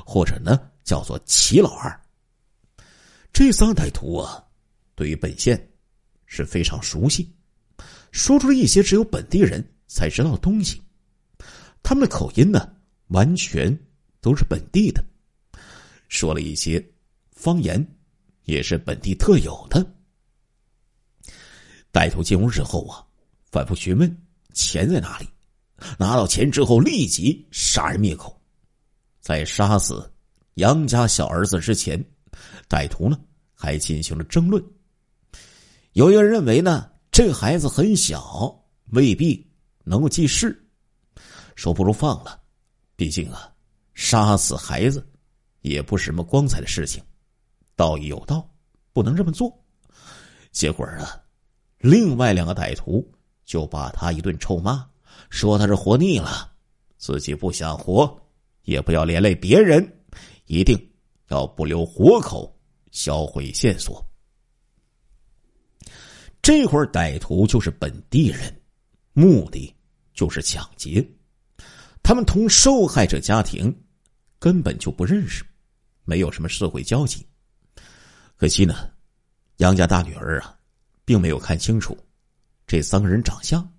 [0.05, 1.99] 或者呢叫做齐老二。
[3.33, 4.45] 这三个歹徒啊，
[4.95, 5.73] 对于本县
[6.27, 7.33] 是非常熟悉，
[8.13, 10.81] 说出了一些只有本地人才知道的东西。
[11.83, 12.71] 他们的口音呢，
[13.09, 13.79] 完全
[14.21, 15.03] 都是本地的，
[16.09, 16.85] 说了一些
[17.33, 17.85] 方言，
[18.45, 19.85] 也是本地特有的。
[21.93, 23.05] 歹徒进屋之后啊，
[23.51, 25.27] 反复询问钱在哪里。
[25.99, 28.39] 拿到钱之后，立即杀人灭口。
[29.19, 30.13] 在杀死
[30.55, 32.05] 杨家小儿子之前，
[32.69, 33.19] 歹徒呢
[33.55, 34.63] 还进行了争论。
[35.93, 38.57] 有一个人认为呢，这个孩子很小，
[38.93, 39.45] 未必
[39.85, 40.57] 能够记事，
[41.57, 42.41] 说不如放了。
[42.95, 43.53] 毕竟啊，
[43.95, 45.07] 杀死孩子
[45.63, 47.03] 也不是什么光彩的事情。
[47.75, 48.49] 道义有道，
[48.93, 49.53] 不能这么做。
[50.53, 51.21] 结果啊，
[51.79, 53.07] 另外两个歹徒
[53.45, 54.87] 就把他一顿臭骂。
[55.31, 56.51] 说他是活腻了，
[56.97, 58.19] 自己不想活，
[58.63, 60.01] 也不要连累别人，
[60.47, 60.79] 一定
[61.29, 62.57] 要不留活口，
[62.93, 64.05] 销毁线索。
[66.43, 68.55] 这会儿歹徒就是本地人，
[69.13, 69.75] 目的
[70.15, 71.07] 就是抢劫。
[72.03, 73.75] 他们同受害者家庭
[74.39, 75.45] 根本就不认识，
[76.05, 77.27] 没有什么社会交集。
[78.37, 78.91] 可惜呢，
[79.59, 80.59] 杨家大女儿啊，
[81.05, 81.97] 并没有看清楚
[82.67, 83.71] 这三个人长相，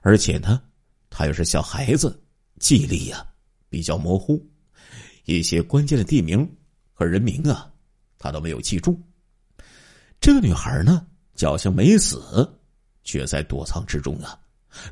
[0.00, 0.62] 而且呢，
[1.10, 2.18] 她又是小孩子，
[2.58, 3.26] 记忆力呀
[3.68, 4.42] 比较模糊，
[5.26, 6.50] 一些关键的地名
[6.94, 7.70] 和人名啊，
[8.18, 8.98] 她都没有记住。
[10.18, 11.06] 这个女孩呢，
[11.36, 12.48] 侥幸没死，
[13.02, 14.38] 却在躲藏之中啊，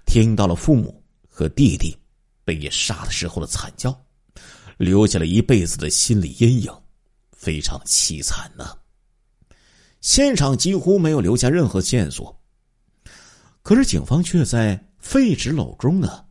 [0.07, 1.97] 听到了父母和弟弟。
[2.45, 3.97] 被杀的时候的惨叫，
[4.77, 6.73] 留下了一辈子的心理阴影，
[7.31, 8.77] 非常凄惨呢。
[10.01, 12.37] 现场几乎没有留下任何线索，
[13.63, 16.25] 可是警方却在废纸篓中呢，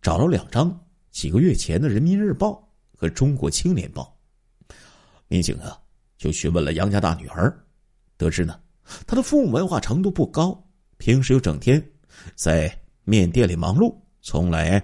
[0.00, 0.74] 找了两张
[1.10, 2.52] 几个月前的《人民日报》
[2.98, 4.18] 和《中国青年报》。
[5.28, 5.78] 民警啊，
[6.16, 7.54] 就询问了杨家大女儿，
[8.16, 8.58] 得知呢，
[9.06, 10.58] 他的父母文化程度不高，
[10.96, 11.82] 平时又整天
[12.34, 12.74] 在
[13.04, 14.82] 面店里忙碌，从来。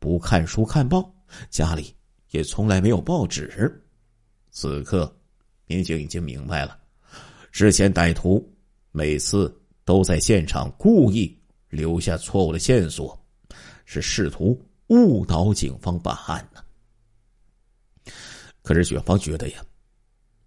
[0.00, 1.10] 不看书看报，
[1.48, 1.96] 家里
[2.28, 3.82] 也从来没有报纸。
[4.50, 5.10] 此刻，
[5.64, 6.78] 民警已经明白了，
[7.50, 8.46] 之前歹徒
[8.90, 9.50] 每次
[9.82, 11.34] 都在现场故意
[11.70, 13.18] 留下错误的线索，
[13.86, 16.62] 是试图误导警方办案呢。
[18.60, 19.64] 可是警方觉得呀，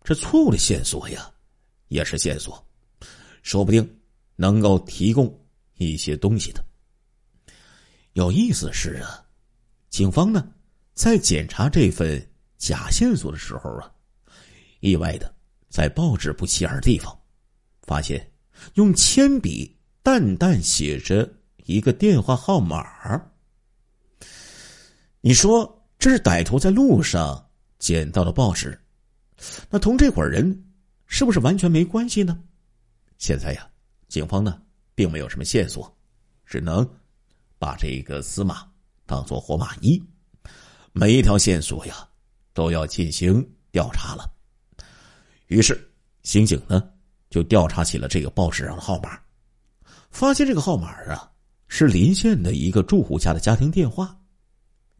[0.03, 1.31] 这错误的线索呀，
[1.87, 2.63] 也是线索，
[3.47, 3.97] 说不定
[4.35, 5.33] 能够提供
[5.75, 6.61] 一些东西的。
[8.11, 9.23] 有意思的是啊。
[9.89, 10.45] 警方呢，
[10.93, 12.21] 在检查这份
[12.57, 13.89] 假线索的时候啊，
[14.81, 15.33] 意外的
[15.69, 17.17] 在报纸不起眼的地方，
[17.83, 18.29] 发现
[18.73, 19.73] 用铅笔
[20.03, 21.33] 淡淡写着
[21.63, 22.85] 一个电话号码。
[25.21, 28.77] 你说这是歹徒在路上捡到的报纸，
[29.69, 30.65] 那同这伙人
[31.05, 32.43] 是不是完全没关系呢？
[33.17, 33.69] 现在呀，
[34.07, 34.61] 警方呢
[34.95, 35.91] 并没有什么线索，
[36.45, 36.87] 只能
[37.57, 38.67] 把这个司马。
[39.05, 40.03] 当做活马医，
[40.91, 42.05] 每一条线索呀
[42.53, 43.41] 都要进行
[43.71, 44.29] 调查了。
[45.45, 45.89] 于是，
[46.23, 46.91] 刑警呢
[47.29, 49.17] 就调查起了这个报纸上的号码，
[50.11, 51.31] 发现这个号码啊
[51.69, 54.13] 是临县的一个住户家的家庭电话。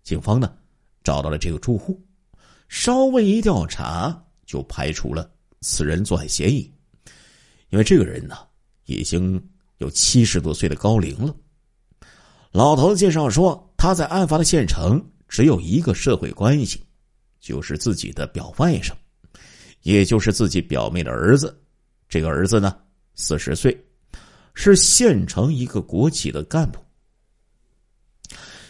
[0.04, 0.58] 警方呢
[1.04, 2.02] 找到了这个住户，
[2.70, 6.74] 稍微一调查就排除了此人作案嫌疑，
[7.70, 8.36] 因为这个人呢
[8.86, 9.42] 已经
[9.78, 11.36] 有七十多岁的高龄了。
[12.52, 13.64] 老头介绍说。
[13.80, 16.84] 他在案发的县城只有一个社会关系，
[17.40, 18.92] 就是自己的表外甥，
[19.84, 21.56] 也就是自己表妹的儿子。
[22.10, 22.76] 这个儿子呢，
[23.14, 23.80] 四十岁，
[24.56, 26.80] 是县城一个国企的干部。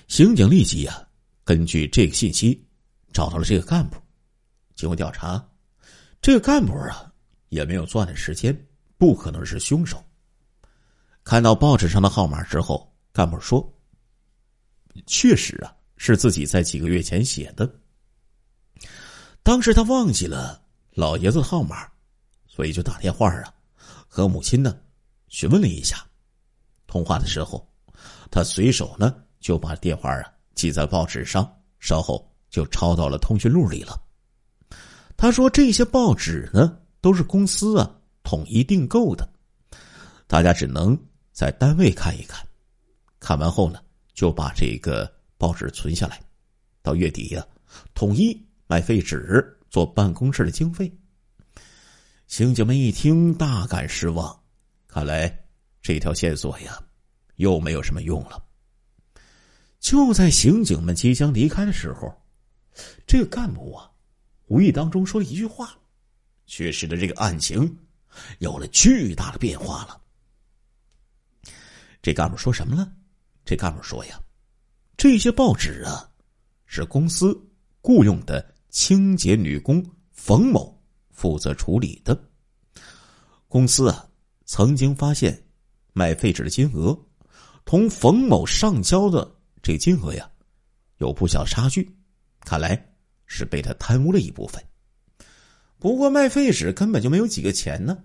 [0.10, 1.08] 刑警立即啊，
[1.46, 2.62] 根据这个信息
[3.14, 3.96] 找到了这个干部。
[4.76, 5.42] 经过调查，
[6.22, 7.10] 这个干部啊
[7.48, 8.54] 也没有作案的时间，
[8.98, 10.04] 不可能是凶手。
[11.24, 13.74] 看到报纸上的号码之后，干部说。
[15.06, 17.72] 确实啊，是自己在几个月前写的。
[19.44, 21.88] 当时他忘记了老爷子的号码，
[22.48, 23.54] 所以就打电话啊，
[24.08, 24.76] 和母亲呢
[25.28, 26.04] 询问了一下。
[26.88, 27.68] 通话的时候，
[28.32, 31.48] 他随手呢就把电话啊记在报纸上，
[31.80, 34.02] 稍后就抄到了通讯录里了。
[35.16, 37.96] 他说：“这些报纸呢都是公司啊
[38.28, 39.26] 统一订购的，
[40.28, 41.00] 大家只能
[41.32, 42.46] 在单位看一看，
[43.22, 43.82] 看完后呢。”
[44.18, 46.20] 就把这个报纸存下来，
[46.82, 47.48] 到月底呀，
[47.94, 50.92] 统一买废纸做办公室的经费。
[52.26, 54.36] 刑警们一听，大感失望，
[54.88, 55.46] 看来
[55.84, 56.82] 这条线索呀，
[57.36, 58.44] 又没有什么用了。
[59.80, 62.12] 就在刑警们即将离开的时候，
[63.06, 63.88] 这个干部啊，
[64.48, 65.78] 无意当中说了一句话，
[66.48, 67.78] 却使得这个案情
[68.40, 70.02] 有了巨大的变化了。
[72.02, 72.92] 这干部说什么了？
[73.44, 74.22] 这干部说呀
[74.98, 76.10] ：“这些报纸啊，
[76.66, 77.38] 是公司
[77.82, 80.78] 雇佣的清洁女工冯某
[81.10, 82.18] 负责处理的。
[83.48, 84.08] 公司啊，
[84.46, 85.42] 曾经发现
[85.94, 86.98] 卖废纸的金额
[87.66, 89.30] 同冯某上交的
[89.62, 90.30] 这金额呀，
[90.98, 91.90] 有不小差距，
[92.42, 92.94] 看来
[93.26, 94.64] 是被他贪污了一部分。
[95.80, 97.98] 不过卖废纸根本就没有几个钱呢，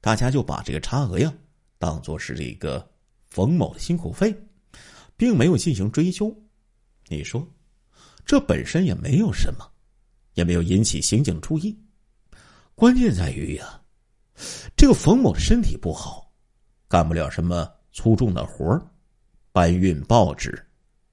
[0.00, 1.32] 大家就把这个差额呀，
[1.78, 2.88] 当做是这个
[3.30, 4.34] 冯某的辛苦费。”
[5.18, 6.30] 并没有进行追究，
[7.08, 7.42] 你说，
[8.26, 9.66] 这本身也没有什么，
[10.34, 11.74] 也没有引起刑警注意。
[12.74, 13.80] 关键在于呀，
[14.76, 16.30] 这个冯某的身体不好，
[16.86, 18.78] 干不了什么粗重的活
[19.52, 20.62] 搬运报纸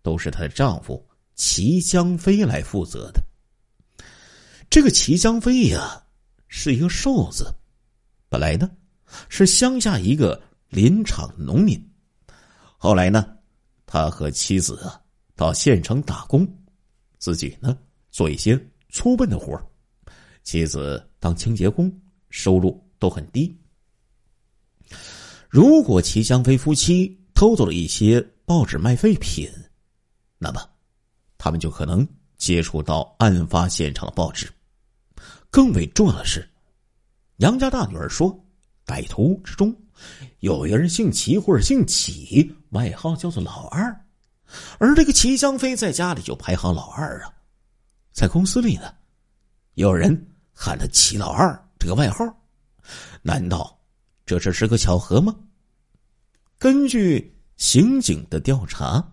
[0.01, 1.01] 都是她的丈夫
[1.35, 3.23] 齐江飞来负责的。
[4.69, 6.02] 这个齐江飞呀，
[6.55, 7.51] 是一个瘦子，
[8.29, 8.69] 本来呢
[9.27, 10.39] 是乡下一个
[10.69, 11.83] 林场农民。
[12.77, 13.35] 后来呢，
[13.87, 15.01] 他和妻子啊
[15.35, 16.47] 到县城打工，
[17.17, 17.75] 自己呢
[18.11, 18.55] 做一些
[18.89, 19.59] 粗笨的活
[20.43, 21.91] 妻子当清洁工，
[22.29, 23.51] 收入都很低。
[25.49, 29.49] 如果齐香飞夫妻偷走了一些报纸卖废品，
[30.37, 30.61] 那么
[31.39, 34.47] 他们就可能接触到案发现场的报纸。
[35.53, 36.49] 更为重要的是，
[37.35, 38.43] 杨家大女儿说，
[38.87, 39.71] 歹徒之中
[40.39, 43.95] 有一个人姓齐或者姓启，外号叫做老二，
[44.79, 47.31] 而这个齐香飞在家里就排行老二啊，
[48.11, 48.95] 在公司里呢，
[49.75, 50.09] 有人
[50.51, 52.25] 喊他齐老二这个外号，
[53.21, 53.79] 难道
[54.25, 55.35] 这只是个巧合吗？
[56.57, 59.07] 根据刑警的调查，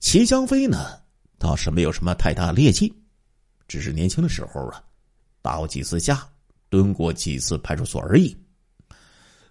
[0.00, 1.02] 齐香飞呢
[1.38, 2.90] 倒是没有什么太大劣迹，
[3.68, 4.82] 只是年轻的时候啊。
[5.44, 6.26] 打过几次架，
[6.70, 8.34] 蹲过几次派出所而已。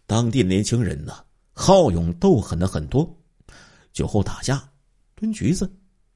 [0.07, 1.23] 当地年轻人呢，
[1.53, 3.07] 好勇斗狠的很多，
[3.91, 4.67] 酒后打架、
[5.13, 5.71] 蹲局子，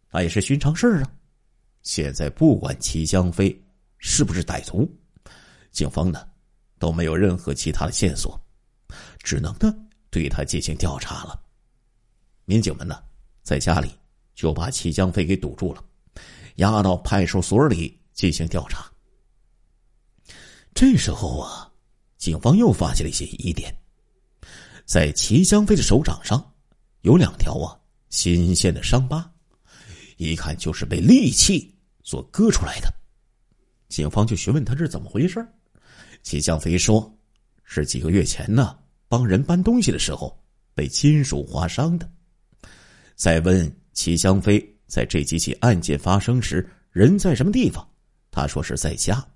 [0.09, 1.11] 那也是寻常事儿啊。
[1.83, 3.55] 现在不管齐香飞
[3.99, 4.91] 是不是歹徒，
[5.69, 6.27] 警方呢
[6.79, 8.35] 都没有任何其他的线索，
[9.19, 9.71] 只能呢
[10.09, 11.39] 对他进行调查了。
[12.45, 13.03] 民警们呢
[13.43, 13.91] 在家里
[14.33, 15.83] 就把齐香飞给堵住了，
[16.55, 18.91] 押到派出所里进行调查。
[20.79, 21.67] 这时候啊，
[22.19, 23.75] 警方又发现了一些疑点，
[24.85, 26.53] 在齐香飞的手掌上
[27.01, 27.73] 有两条啊
[28.09, 29.27] 新鲜的伤疤，
[30.17, 32.93] 一看就是被利器所割出来的。
[33.89, 35.43] 警方就询问他是怎么回事
[36.21, 37.11] 齐香飞说
[37.65, 40.39] ：“是几个月前呢，帮人搬东西的时候
[40.75, 42.07] 被金属划伤的。”
[43.17, 47.83] 再问齐香飞在这几起案件发生时人在什么地方，
[48.29, 49.27] 他说是在家。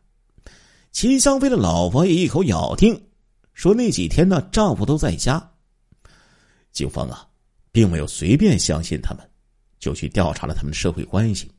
[0.92, 3.02] 齐香飞的老婆也一口咬定，
[3.54, 5.52] 说那几天呢，丈夫都在家。
[6.72, 7.28] 警方啊，
[7.72, 9.30] 并没有随便相信他们，
[9.80, 11.50] 就去调查了他们的社会关系，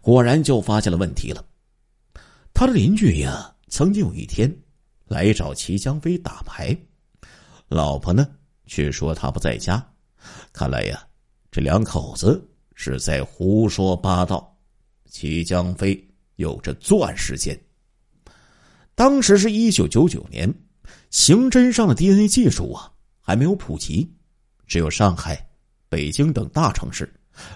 [0.00, 1.44] 果然就发现了问题了。
[2.52, 4.54] 他的邻居呀，曾经有一天
[5.06, 6.76] 来找齐香飞打牌，
[7.68, 8.28] 老婆呢
[8.66, 9.84] 却说他不在家。
[10.52, 11.06] 看来呀，
[11.50, 14.54] 这两口子是在胡说八道。
[15.08, 15.98] 齐香飞
[16.34, 17.58] 有着作案时间。
[18.96, 20.52] 当时是一九九九年，
[21.10, 22.90] 刑侦上的 DNA 技术啊
[23.20, 24.10] 还没有普及，
[24.66, 25.46] 只有上海、
[25.90, 27.06] 北京等大城市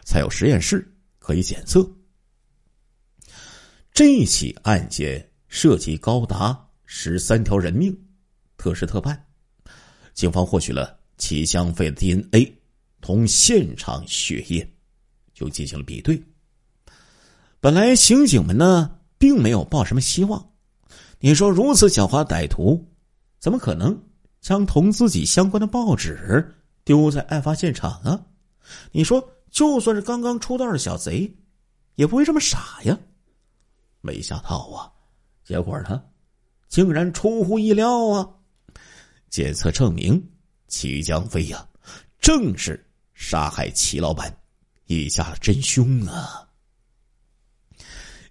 [0.05, 0.87] 才有实验室
[1.19, 1.91] 可以检测。
[3.91, 7.99] 这起案件涉及高达十三条人命，
[8.59, 9.19] 特事特办，
[10.13, 12.55] 警方获取了齐香飞的 DNA
[13.01, 14.71] 同现场血液，
[15.33, 16.23] 就进行了比对。
[17.61, 20.50] 本来刑警们呢并没有抱什么希望。
[21.23, 22.83] 你说如此狡猾歹徒，
[23.39, 23.97] 怎么可能
[24.41, 28.19] 将同自己相关的报纸丢在案发现场啊？
[28.91, 31.31] 你说就算是刚刚出道的小贼，
[31.97, 32.99] 也不会这么傻呀！
[34.01, 34.89] 没想到啊，
[35.45, 36.03] 结果呢，
[36.69, 38.27] 竟然出乎意料啊！
[39.29, 40.27] 检测证明，
[40.69, 41.69] 齐江飞呀，
[42.19, 44.35] 正是杀害齐老板
[44.87, 46.49] 一家的真凶啊！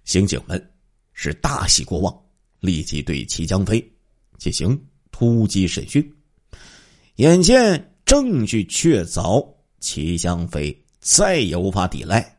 [0.02, 0.72] 刑警们
[1.12, 2.29] 是大喜过望。
[2.60, 3.82] 立即对齐江飞
[4.38, 4.80] 进行
[5.10, 6.14] 突击审讯，
[7.16, 9.46] 眼见证据确凿，
[9.80, 12.38] 齐江飞再也无法抵赖，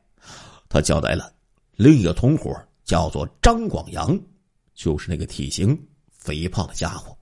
[0.69, 1.34] 他交代了
[1.76, 4.19] 另一个同伙叫做张广阳，
[4.74, 5.78] 就是那个体型
[6.09, 7.17] 肥胖的家伙。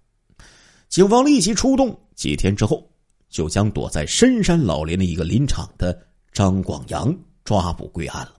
[0.87, 2.89] 警方立即出动，几天之后
[3.29, 8.35] 就将躲在深山老林的一个林场的张广阳抓捕归案了。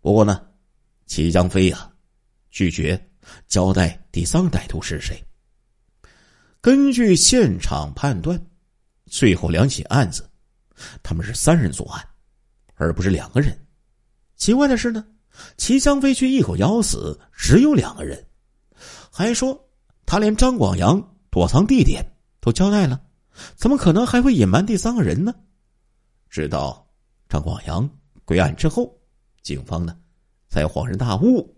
[0.00, 0.42] 不过呢，
[1.06, 1.90] 齐江飞呀
[2.50, 3.08] 拒绝。
[3.48, 5.22] 交代第三个歹徒是谁？
[6.60, 8.40] 根据现场判断，
[9.06, 10.28] 最后两起案子，
[11.02, 12.06] 他们是三人作案，
[12.74, 13.58] 而不是两个人。
[14.36, 15.04] 奇怪的是呢，
[15.56, 18.24] 齐香飞却一口咬死只有两个人，
[19.10, 19.68] 还说
[20.06, 22.04] 他连张广阳躲藏地点
[22.40, 23.00] 都交代了，
[23.56, 25.34] 怎么可能还会隐瞒第三个人呢？
[26.30, 26.88] 直到
[27.28, 27.88] 张广阳
[28.24, 28.96] 归案之后，
[29.42, 29.96] 警方呢
[30.48, 31.56] 才恍然大悟。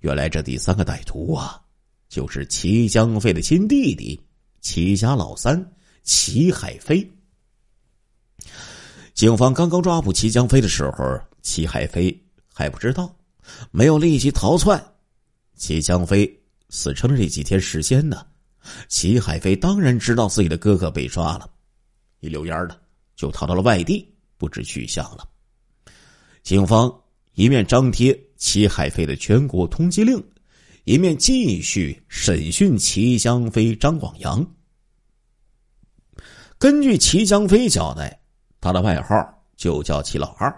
[0.00, 1.60] 原来这第三个歹徒啊，
[2.08, 4.20] 就是齐江飞的亲弟弟，
[4.60, 5.72] 齐家老三
[6.04, 7.08] 齐海飞。
[9.12, 12.16] 警方刚刚抓捕齐江飞的时候，齐海飞
[12.54, 13.12] 还不知道，
[13.72, 14.80] 没有立即逃窜。
[15.56, 18.24] 齐江飞死撑的这几天时间呢，
[18.86, 21.50] 齐海飞当然知道自己的哥哥被抓了，
[22.20, 22.80] 一溜烟的
[23.16, 25.28] 就逃到了外地，不知去向了。
[26.44, 27.02] 警方
[27.34, 28.16] 一面张贴。
[28.38, 30.22] 齐海飞的全国通缉令，
[30.84, 34.46] 一面继续审讯齐香飞、张广阳。
[36.56, 38.18] 根据齐江飞交代，
[38.60, 39.14] 他的外号
[39.56, 40.52] 就叫齐老二，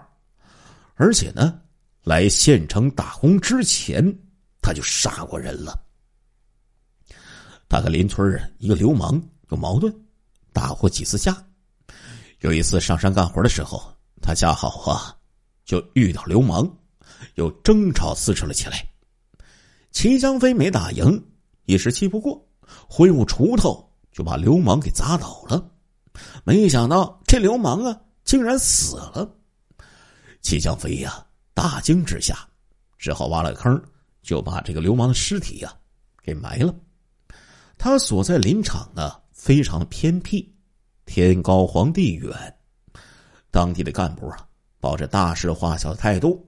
[0.95, 1.59] 而且呢，
[2.03, 4.01] 来县城打工之前
[4.61, 5.83] 他就杀过人了。
[7.67, 9.93] 他跟邻村一个流氓有矛盾，
[10.53, 11.35] 打过几次架。
[12.41, 13.81] 有一次上山干活的时候，
[14.21, 15.15] 他恰好啊，
[15.65, 16.67] 就遇到流氓，
[17.35, 18.85] 又争吵撕扯了起来。
[19.91, 21.23] 齐江飞没打赢，
[21.65, 22.47] 一时气不过，
[22.87, 25.69] 挥舞锄头就把流氓给砸倒了。
[26.43, 29.29] 没想到这流氓啊，竟然死了。
[30.41, 32.47] 齐江飞呀，大惊之下，
[32.97, 33.81] 只好挖了坑，
[34.21, 35.73] 就把这个流氓的尸体呀
[36.23, 36.73] 给埋了。
[37.77, 40.53] 他所在林场呢，非常偏僻，
[41.05, 42.31] 天高皇帝远，
[43.49, 44.47] 当地的干部啊，
[44.79, 46.47] 抱着大事化小的态度，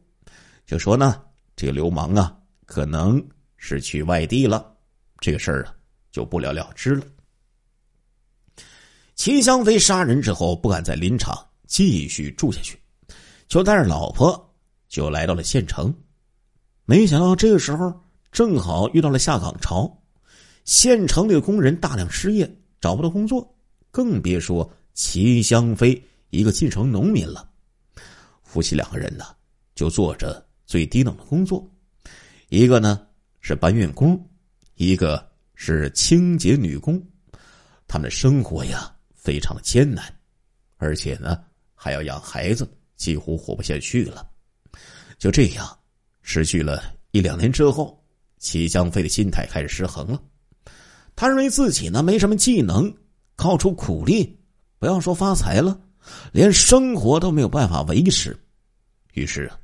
[0.73, 1.21] 就说呢，
[1.55, 2.35] 这个流氓啊。
[2.65, 3.23] 可能
[3.57, 4.75] 是去外地了，
[5.19, 5.75] 这个事儿啊
[6.11, 7.05] 就不了了之了。
[9.13, 12.79] 齐香飞杀人之后，不敢在林场继续住下去，
[13.47, 14.55] 就带着老婆
[14.87, 15.93] 就来到了县城。
[16.85, 17.93] 没想到这个时候
[18.31, 20.01] 正好遇到了下岗潮，
[20.65, 22.51] 县城里的工人大量失业，
[22.81, 23.55] 找不到工作，
[23.91, 27.47] 更别说齐香飞一个进城农民了。
[28.41, 29.25] 夫妻两个人呢，
[29.75, 31.69] 就坐着最低等的工作。
[32.49, 33.05] 一个呢
[33.41, 34.19] 是搬运工，
[34.75, 37.01] 一个是清洁女工，
[37.87, 40.03] 他们的生活呀非常的艰难，
[40.77, 41.43] 而且呢
[41.73, 44.29] 还要养孩子，几乎活不下去了。
[45.17, 45.79] 就这样，
[46.21, 48.03] 持续了一两年之后，
[48.39, 50.21] 齐江飞的心态开始失衡了。
[51.15, 52.93] 他认为自己呢没什么技能，
[53.35, 54.37] 靠出苦力，
[54.79, 55.79] 不要说发财了，
[56.31, 58.37] 连生活都没有办法维持。
[59.13, 59.59] 于是啊，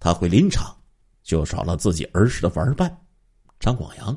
[0.00, 0.72] 他回林场。
[1.22, 3.00] 就找了自己儿时的玩伴
[3.58, 4.16] 张广阳，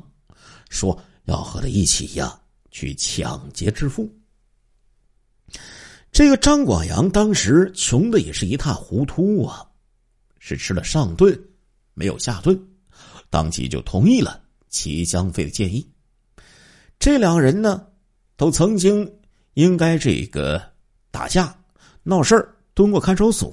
[0.68, 4.08] 说要和他一起呀去抢劫致富。
[6.12, 9.66] 这个张广阳当时穷的也是一塌糊涂啊，
[10.38, 11.36] 是吃了上顿
[11.94, 12.56] 没有下顿，
[13.28, 15.84] 当即就同意了齐江飞的建议。
[17.00, 17.88] 这两人呢，
[18.36, 19.12] 都曾经
[19.54, 20.62] 应该这个
[21.10, 21.52] 打架
[22.04, 23.52] 闹事儿，蹲过看守所。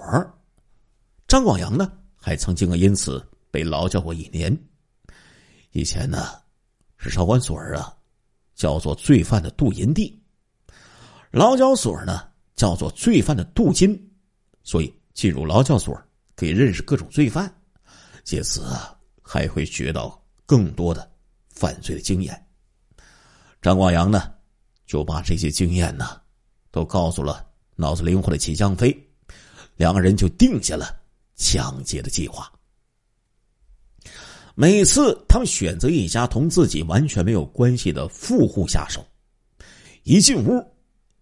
[1.27, 1.91] 张广阳呢，
[2.27, 3.25] 还曾经因此。
[3.49, 4.55] 被劳教过一年。
[5.71, 6.33] 以前呢，
[6.97, 7.95] 是少管所啊，
[8.55, 10.13] 叫做罪犯的渡银地；
[11.31, 13.97] 劳教所呢，叫做罪犯的镀金。
[14.63, 15.97] 所以进入劳教所
[16.35, 17.51] 可以认识各种罪犯，
[18.25, 18.61] 借此
[19.21, 21.09] 还会学到更多的
[21.49, 22.47] 犯罪的经验。
[23.61, 24.33] 张广阳呢，
[24.85, 26.21] 就把这些经验呢，
[26.69, 27.47] 都告诉了
[27.77, 28.95] 脑子灵活的齐江飞，
[29.77, 30.93] 两个人就定下了
[31.37, 32.51] 抢劫的计划。
[34.53, 39.05] 每次他们选择一家同自己完全没有关系的富户下手，
[40.03, 40.61] 一进屋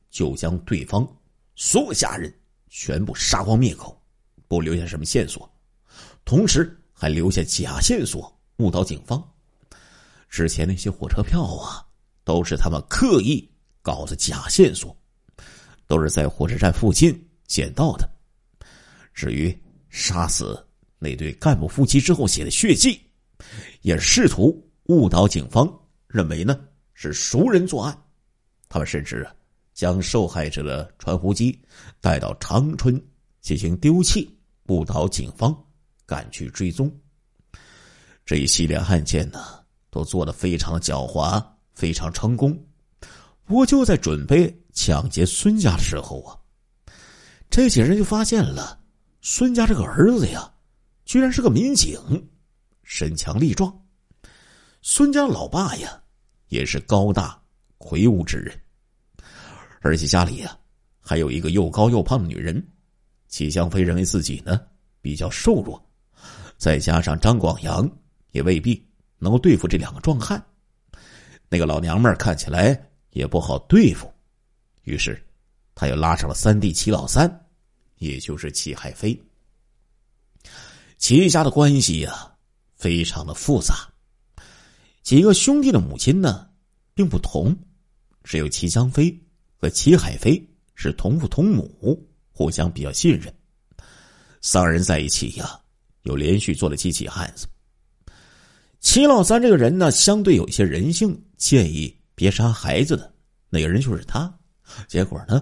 [0.09, 1.05] 就将对方
[1.55, 2.33] 所有家人
[2.69, 4.01] 全部杀光灭口，
[4.47, 5.49] 不留下什么线索，
[6.23, 9.21] 同时还留下假线索误导警方。
[10.29, 11.85] 之前那些火车票啊，
[12.23, 13.49] 都是他们刻意
[13.81, 14.95] 搞的假线索，
[15.87, 17.13] 都是在火车站附近
[17.47, 18.09] 捡到的。
[19.13, 19.57] 至于
[19.95, 20.61] 杀死
[20.99, 22.99] 那对干部夫妻之后写的血迹。
[23.81, 25.71] 也试图误导警方，
[26.07, 26.59] 认为呢
[26.93, 27.97] 是熟人作案。
[28.67, 29.25] 他们甚至
[29.73, 31.57] 将受害者的传呼机
[32.01, 33.01] 带到长春
[33.39, 34.37] 进行丢弃，
[34.67, 35.55] 误导警方
[36.05, 36.91] 赶去追踪。
[38.25, 41.41] 这一系列案件呢，都做得非常狡猾，
[41.73, 42.57] 非常成功。
[43.45, 46.35] 不过就在准备抢劫孙家的时候啊，
[47.49, 48.79] 这几人就发现了
[49.27, 50.53] 孙家这个儿子呀，
[51.03, 51.99] 居然是个民警。
[52.83, 53.75] 身强力壮，
[54.83, 55.99] 孙家老爸呀，
[56.49, 57.41] 也是高大
[57.79, 58.55] 魁梧之人，
[59.81, 60.55] 而且家里呀
[60.99, 62.63] 还有一个又高又胖的女人。
[63.27, 64.61] 齐香飞认为自己呢
[65.01, 65.83] 比较瘦弱，
[66.55, 67.89] 再加上张广阳
[68.31, 70.39] 也未必能够对付这两个壮汉，
[71.49, 74.07] 那个老娘们看起来也不好对付，
[74.83, 75.19] 于是
[75.73, 77.44] 他又拉上了三弟齐老三，
[78.07, 79.19] 也就是齐海飞。
[80.97, 82.31] 齐家的关系呀。
[82.77, 83.87] 非常的复杂，
[85.01, 86.47] 几个兄弟的母亲呢，
[86.93, 87.57] 并不同，
[88.21, 89.17] 只有齐江飞
[89.55, 90.45] 和齐海飞
[90.75, 93.33] 是同父同母，互相比较信任。
[94.41, 95.59] 三人在一起呀，
[96.03, 97.47] 又连续做了几起案子。
[98.81, 103.11] 齐老三这个人呢，相对有一些人性，建议别杀孩子的
[103.49, 104.31] 那个人就是他，
[104.87, 105.41] 结果呢，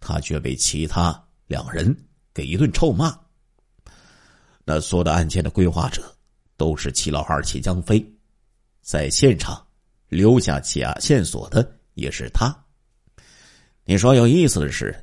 [0.00, 1.12] 他却被其他
[1.52, 1.94] 两人
[2.34, 3.16] 给一顿臭骂。
[4.64, 6.02] 那所有的案件的规划者。
[6.54, 8.06] 都是齐老二齐江飞，
[8.82, 9.66] 在现场
[10.08, 12.56] 留下假线索的也是他。
[13.84, 14.94] 你说有意思的是，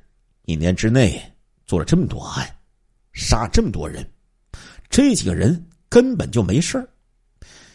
[0.46, 1.22] 一年之内
[1.66, 2.48] 做了这么多案，
[3.12, 4.10] 杀这么多人，
[4.90, 6.88] 这几个人根本就没事儿。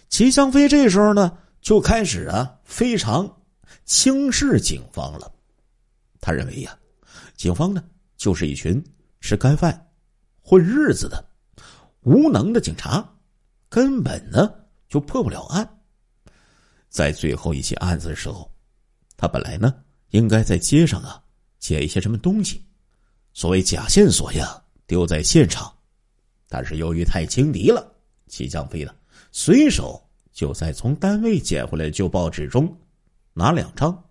[0.09, 3.31] 齐香飞这时候呢，就开始啊非常
[3.85, 5.31] 轻视警方了。
[6.22, 6.75] 他认为呀，
[7.37, 7.85] 警方呢
[8.25, 8.83] 就是一群
[9.20, 9.87] 吃干饭、
[10.41, 11.22] 混日子的
[12.01, 13.07] 无能的警察，
[13.68, 14.51] 根本呢
[14.89, 15.79] 就破不了案。
[16.89, 18.51] 在最后一起案子的时候，
[19.14, 19.75] 他本来呢。
[20.11, 21.20] 应该在街上啊
[21.59, 22.64] 捡一些什么东西，
[23.33, 25.70] 所谓假线索呀丢在现场，
[26.49, 27.93] 但是由于太轻敌了，
[28.29, 28.95] 齐江飞呢
[29.33, 30.01] 随手
[30.33, 32.75] 就在从单位捡回来旧报纸中
[33.33, 34.03] 拿两张，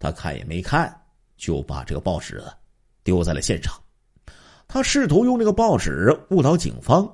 [0.00, 0.92] 他看也没看
[1.36, 2.42] 就把这个报纸
[3.04, 3.80] 丢在了现场。
[4.66, 7.08] 他试图用这个报纸误导警方，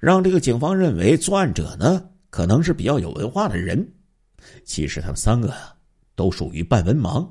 [0.00, 3.88] 让这个警方认为作案者呢可能是比较有文化的人，
[4.64, 5.54] 其实他们三个。
[6.16, 7.28] 都属于半文盲，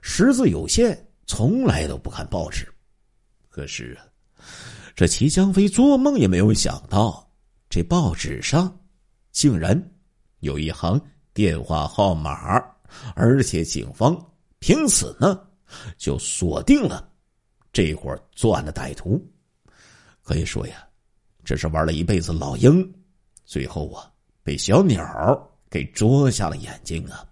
[0.00, 0.96] 识字有限，
[1.26, 2.64] 从来都不看报纸。
[3.48, 3.98] 可是，
[4.94, 7.28] 这齐江飞做梦也没有想到，
[7.68, 8.72] 这报纸上
[9.32, 9.76] 竟然
[10.38, 11.00] 有一行
[11.34, 12.62] 电话号码，
[13.16, 14.16] 而且警方
[14.60, 15.40] 凭此呢
[15.96, 17.10] 就锁定了
[17.72, 19.20] 这伙作案的歹徒。
[20.22, 20.86] 可以说呀，
[21.44, 22.92] 这是玩了一辈子老鹰，
[23.44, 24.10] 最后啊
[24.42, 27.26] 被小鸟给啄瞎了眼睛啊！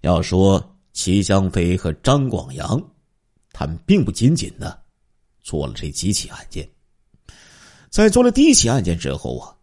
[0.00, 2.80] 要说齐香飞和张广阳，
[3.52, 4.82] 他们并不仅仅的
[5.40, 6.68] 做了这几起案件，
[7.90, 9.54] 在做了第一起案件之后啊，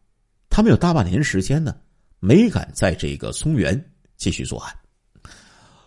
[0.49, 1.75] 他们有大半年时间呢，
[2.19, 4.73] 没敢在这个松原继续作案。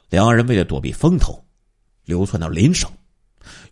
[0.08, 1.42] 两人为了躲避风头，
[2.04, 2.90] 流窜到邻省，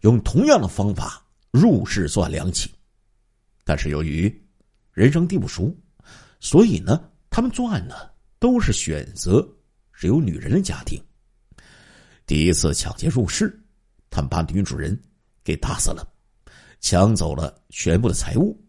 [0.01, 2.70] 用同样的方法入室作案两起。
[3.64, 4.32] 但是由于
[4.93, 5.74] 人生地不熟，
[6.41, 7.95] 所以呢，他们作案呢
[8.39, 9.47] 都是选择。
[9.99, 11.03] 是有女人的家庭。
[12.26, 13.59] 第一次抢劫入室，
[14.11, 14.95] 他们把女主人
[15.43, 16.07] 给打死了，
[16.80, 18.62] 抢走了全部的财物，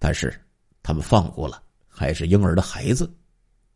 [0.00, 0.34] 但是
[0.82, 3.08] 他们放过了还是婴儿的孩子，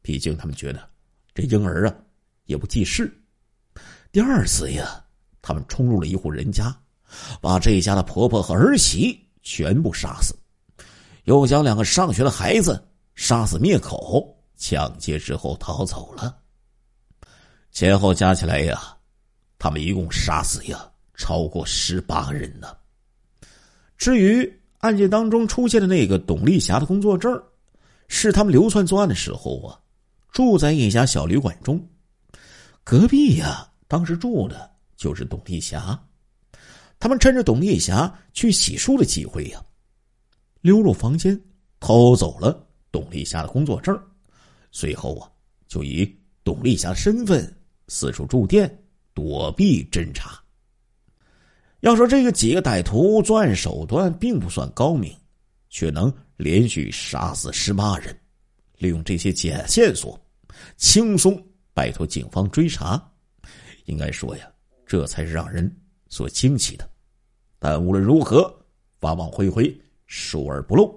[0.03, 0.91] 毕竟他们觉得
[1.33, 1.97] 这婴儿啊
[2.47, 3.09] 也不记事。
[4.11, 5.05] 第二次呀，
[5.43, 6.75] 他们冲入了一户人家，
[7.41, 10.35] 把这家的婆婆和儿媳全部杀死，
[11.25, 12.83] 又将两个上学的孩子
[13.15, 16.37] 杀死灭口，抢劫之后逃走了。
[17.71, 18.97] 前后加起来呀，
[19.59, 22.75] 他们一共杀死呀超过十八人呢。
[23.99, 27.41] 至于案件当中出现的那个董丽霞的工作证，
[28.09, 29.79] 是他们流窜作案的时候啊，
[30.33, 31.87] 住在一家小旅馆中，
[32.85, 36.01] 隔壁呀，当时住的就是董丽霞。
[37.01, 39.61] 他们趁着董丽霞去洗漱的机会呀，
[40.61, 41.41] 溜入房间
[41.81, 44.01] 偷走了董丽霞的工作证，
[44.71, 45.31] 随后啊，
[45.67, 47.53] 就以董丽霞身份。
[47.91, 48.71] 四处住店，
[49.15, 50.39] 躲避侦查。
[51.81, 55.11] 要说这个几个歹徒作案手段并不算高明，
[55.71, 58.15] 却能连续杀死十八人，
[58.77, 60.21] 利用这些假线索，
[60.77, 63.08] 轻松摆脱警方追查。
[63.89, 64.47] 应该说呀，
[64.87, 65.69] 这才是让人
[66.09, 66.89] 所惊奇的。
[67.59, 68.55] 但无论如何，
[69.01, 69.77] 法网恢恢，
[70.07, 70.97] 疏而不漏。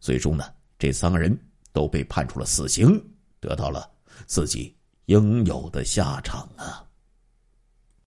[0.00, 0.44] 最终呢，
[0.78, 1.34] 这三个人
[1.72, 3.02] 都被判处了死刑，
[3.40, 3.90] 得到了
[4.26, 4.76] 自己。
[5.06, 6.83] 应有的下场啊！